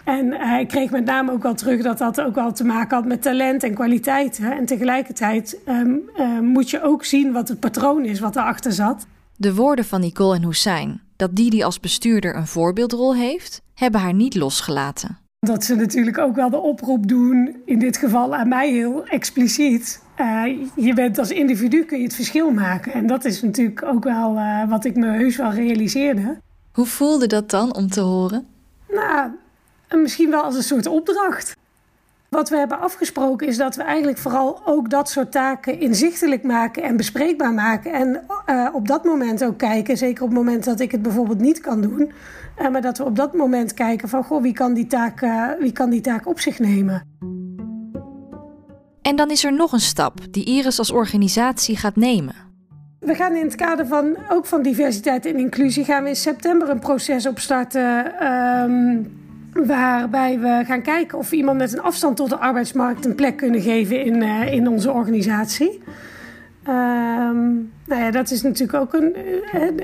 En 0.05 0.27
uh, 0.27 0.59
ik 0.59 0.69
kreeg 0.69 0.91
met 0.91 1.05
name 1.05 1.33
ook 1.33 1.43
wel 1.43 1.55
terug 1.55 1.83
dat 1.83 1.99
dat 1.99 2.21
ook 2.21 2.35
wel 2.35 2.53
te 2.53 2.65
maken 2.65 2.97
had 2.97 3.07
met 3.07 3.23
talent 3.23 3.63
en 3.63 3.75
kwaliteit. 3.75 4.39
Hè? 4.39 4.51
En 4.51 4.67
tegelijkertijd 4.67 5.59
um, 5.69 6.03
moet 6.43 6.71
je 6.71 6.83
ook 6.83 7.05
zien 7.05 7.33
wat 7.33 7.49
het 7.49 7.61
patroon 7.61 8.05
is 8.05 8.21
wat 8.21 8.37
erachter 8.37 8.73
zat. 8.73 9.07
De 9.37 9.55
woorden 9.55 9.85
van 9.85 10.01
Nicole 10.01 10.37
en 10.37 10.45
Hussein, 10.45 11.01
dat 11.17 11.37
Didi 11.37 11.63
als 11.63 11.81
bestuurder 11.81 12.37
een 12.37 12.47
voorbeeldrol 12.47 13.15
heeft, 13.15 13.63
hebben 13.75 14.01
haar 14.01 14.15
niet 14.15 14.35
losgelaten. 14.35 15.19
Dat 15.45 15.65
ze 15.65 15.75
natuurlijk 15.75 16.19
ook 16.19 16.37
wel 16.37 16.51
de 16.51 16.57
oproep 16.57 17.09
doen, 17.09 17.57
in 17.65 17.79
dit 17.79 17.97
geval 17.97 18.35
aan 18.35 18.49
mij 18.49 18.71
heel 18.71 19.07
expliciet. 19.07 20.03
Uh, 20.21 20.43
je 20.77 20.95
bent 20.95 21.19
als 21.19 21.31
individu 21.31 21.85
kun 21.85 21.99
je 21.99 22.05
het 22.05 22.15
verschil 22.15 22.51
maken. 22.51 22.93
En 22.93 23.07
dat 23.07 23.25
is 23.25 23.43
natuurlijk 23.43 23.83
ook 23.85 24.05
wel 24.05 24.37
uh, 24.37 24.69
wat 24.69 24.85
ik 24.85 24.97
me 24.97 25.07
heus 25.07 25.37
wel 25.37 25.51
realiseerde. 25.51 26.37
Hoe 26.73 26.87
voelde 26.87 27.27
dat 27.27 27.51
dan 27.51 27.75
om 27.75 27.89
te 27.89 28.01
horen? 28.01 28.47
Nou, 28.89 29.31
misschien 30.03 30.31
wel 30.31 30.43
als 30.43 30.57
een 30.57 30.63
soort 30.63 30.87
opdracht. 30.87 31.57
Wat 32.35 32.49
we 32.49 32.57
hebben 32.57 32.81
afgesproken 32.81 33.47
is 33.47 33.57
dat 33.57 33.77
we 33.77 33.83
eigenlijk 33.83 34.19
vooral 34.19 34.61
ook 34.65 34.91
dat 34.91 35.09
soort 35.09 35.33
taken 35.33 35.81
inzichtelijk 35.81 36.43
maken 36.43 36.83
en 36.83 36.97
bespreekbaar 36.97 37.53
maken. 37.53 37.93
En 37.93 38.25
uh, 38.47 38.69
op 38.73 38.89
dat 38.89 39.05
moment 39.05 39.45
ook 39.45 39.59
kijken, 39.59 39.97
zeker 39.97 40.23
op 40.23 40.29
het 40.29 40.39
moment 40.39 40.65
dat 40.65 40.81
ik 40.81 40.93
het 40.93 41.03
bijvoorbeeld 41.03 41.41
niet 41.41 41.61
kan 41.61 41.81
doen. 41.81 42.13
Uh, 42.61 42.69
maar 42.69 42.81
dat 42.81 42.99
we 42.99 43.05
op 43.05 43.17
dat 43.17 43.35
moment 43.35 43.75
kijken 43.75 44.09
van, 44.09 44.25
goh, 44.25 44.43
wie 44.43 44.53
kan 44.53 44.75
die 44.75 44.87
taak, 44.87 45.23
uh, 45.23 45.49
wie 45.59 45.73
kan 45.73 45.91
die 45.91 46.01
taak 46.01 46.27
op 46.27 46.41
zich 46.41 46.59
nemen? 46.59 47.03
En 49.03 49.17
dan 49.17 49.31
is 49.31 49.45
er 49.45 49.53
nog 49.53 49.73
een 49.73 49.81
stap 49.81 50.19
die 50.31 50.45
Iris 50.45 50.79
als 50.79 50.91
organisatie 50.91 51.77
gaat 51.77 51.97
nemen. 51.97 52.35
We 52.99 53.15
gaan 53.15 53.35
in 53.35 53.45
het 53.45 53.55
kader 53.55 53.87
van 53.87 54.17
ook 54.29 54.47
van 54.47 54.63
diversiteit 54.63 55.27
en 55.27 55.39
inclusie 55.39 55.85
gaan 55.85 56.03
we 56.03 56.09
in 56.09 56.17
september 56.17 56.69
een 56.69 56.79
proces 56.79 57.27
opstarten. 57.27 58.25
Um, 58.27 59.23
Waarbij 59.55 60.41
we 60.41 60.63
gaan 60.67 60.83
kijken 60.83 61.19
of 61.19 61.31
we 61.31 61.37
iemand 61.37 61.59
met 61.59 61.73
een 61.73 61.83
afstand 61.83 62.17
tot 62.17 62.29
de 62.29 62.37
arbeidsmarkt 62.37 63.05
een 63.05 63.15
plek 63.15 63.37
kunnen 63.37 63.61
geven 63.61 64.05
in, 64.05 64.23
uh, 64.23 64.53
in 64.53 64.69
onze 64.69 64.93
organisatie. 64.93 65.83
Um, 66.69 67.73
nou 67.87 68.03
ja, 68.03 68.11
dat 68.11 68.31
is 68.31 68.43
natuurlijk 68.43 68.79
ook 68.79 68.93
een, 68.93 69.17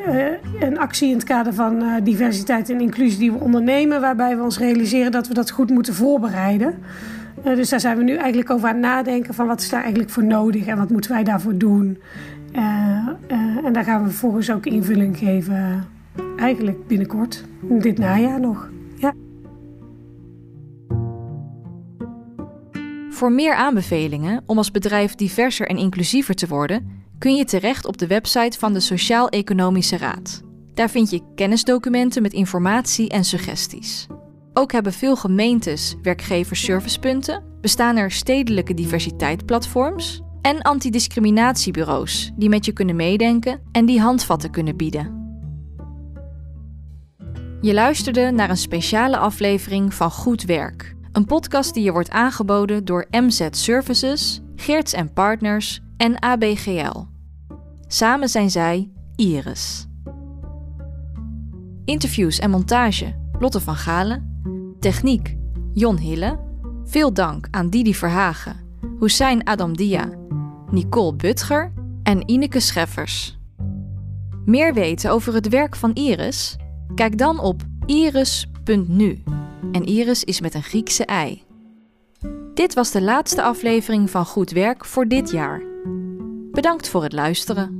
uh, 0.08 0.26
een 0.60 0.78
actie 0.78 1.08
in 1.08 1.14
het 1.14 1.24
kader 1.24 1.54
van 1.54 1.82
uh, 1.82 1.94
diversiteit 2.02 2.70
en 2.70 2.80
inclusie 2.80 3.18
die 3.18 3.32
we 3.32 3.38
ondernemen, 3.38 4.00
waarbij 4.00 4.36
we 4.36 4.42
ons 4.42 4.58
realiseren 4.58 5.12
dat 5.12 5.28
we 5.28 5.34
dat 5.34 5.50
goed 5.50 5.70
moeten 5.70 5.94
voorbereiden. 5.94 6.74
dus 7.42 7.68
daar 7.68 7.80
zijn 7.80 7.96
we 7.96 8.02
nu 8.02 8.14
eigenlijk 8.14 8.50
over 8.50 8.68
aan 8.68 8.74
het 8.74 8.84
nadenken 8.84 9.34
van 9.34 9.46
wat 9.46 9.60
is 9.60 9.68
daar 9.68 9.80
eigenlijk 9.80 10.10
voor 10.10 10.24
nodig 10.24 10.66
en 10.66 10.76
wat 10.76 10.90
moeten 10.90 11.10
wij 11.10 11.24
daarvoor 11.24 11.58
doen. 11.58 11.98
en 13.62 13.72
daar 13.72 13.84
gaan 13.84 14.02
we 14.02 14.08
vervolgens 14.08 14.50
ook 14.50 14.66
invulling 14.66 15.18
geven, 15.18 15.86
eigenlijk 16.36 16.86
binnenkort, 16.86 17.44
dit 17.60 17.98
najaar 17.98 18.40
nog. 18.40 18.68
Voor 23.20 23.32
meer 23.32 23.54
aanbevelingen 23.54 24.42
om 24.46 24.56
als 24.56 24.70
bedrijf 24.70 25.14
diverser 25.14 25.66
en 25.66 25.76
inclusiever 25.76 26.34
te 26.34 26.46
worden, 26.46 27.04
kun 27.18 27.36
je 27.36 27.44
terecht 27.44 27.86
op 27.86 27.98
de 27.98 28.06
website 28.06 28.58
van 28.58 28.72
de 28.72 28.80
Sociaal-Economische 28.80 29.96
Raad. 29.96 30.42
Daar 30.74 30.90
vind 30.90 31.10
je 31.10 31.22
kennisdocumenten 31.34 32.22
met 32.22 32.32
informatie 32.32 33.08
en 33.08 33.24
suggesties. 33.24 34.06
Ook 34.52 34.72
hebben 34.72 34.92
veel 34.92 35.16
gemeentes 35.16 35.96
werkgeversservicepunten, 36.02 37.42
bestaan 37.60 37.96
er 37.96 38.10
stedelijke 38.10 38.74
diversiteitsplatforms 38.74 40.20
en 40.42 40.62
antidiscriminatiebureaus 40.62 42.30
die 42.36 42.48
met 42.48 42.64
je 42.64 42.72
kunnen 42.72 42.96
meedenken 42.96 43.60
en 43.72 43.86
die 43.86 44.00
handvatten 44.00 44.50
kunnen 44.50 44.76
bieden. 44.76 45.18
Je 47.60 47.74
luisterde 47.74 48.30
naar 48.30 48.50
een 48.50 48.56
speciale 48.56 49.16
aflevering 49.16 49.94
van 49.94 50.10
Goed 50.10 50.42
Werk 50.42 50.98
een 51.12 51.24
podcast 51.24 51.74
die 51.74 51.84
je 51.84 51.92
wordt 51.92 52.10
aangeboden 52.10 52.84
door 52.84 53.06
MZ 53.10 53.48
Services, 53.50 54.40
Geerts 54.56 54.92
en 54.92 55.12
Partners 55.12 55.80
en 55.96 56.22
ABGL. 56.22 57.02
Samen 57.86 58.28
zijn 58.28 58.50
zij 58.50 58.90
Iris. 59.16 59.86
Interviews 61.84 62.38
en 62.38 62.50
montage 62.50 63.14
Lotte 63.38 63.60
van 63.60 63.76
Galen. 63.76 64.28
Techniek 64.80 65.36
Jon 65.72 65.96
Hille. 65.96 66.38
Veel 66.84 67.12
dank 67.12 67.48
aan 67.50 67.70
Didi 67.70 67.94
Verhagen, 67.94 68.56
Hussein 69.00 69.46
Adamdia, 69.46 70.08
Nicole 70.70 71.14
Butger 71.14 71.72
en 72.02 72.30
Ineke 72.30 72.60
Scheffers. 72.60 73.38
Meer 74.44 74.74
weten 74.74 75.10
over 75.10 75.34
het 75.34 75.48
werk 75.48 75.76
van 75.76 75.92
Iris? 75.92 76.56
Kijk 76.94 77.18
dan 77.18 77.40
op 77.40 77.62
iris.nu 77.86 79.22
en 79.72 79.84
Iris 79.84 80.24
is 80.24 80.40
met 80.40 80.54
een 80.54 80.62
Griekse 80.62 81.04
ei. 81.04 81.42
Dit 82.54 82.74
was 82.74 82.90
de 82.90 83.02
laatste 83.02 83.42
aflevering 83.42 84.10
van 84.10 84.24
Goed 84.24 84.50
Werk 84.50 84.84
voor 84.84 85.06
dit 85.08 85.30
jaar. 85.30 85.62
Bedankt 86.50 86.88
voor 86.88 87.02
het 87.02 87.12
luisteren. 87.12 87.79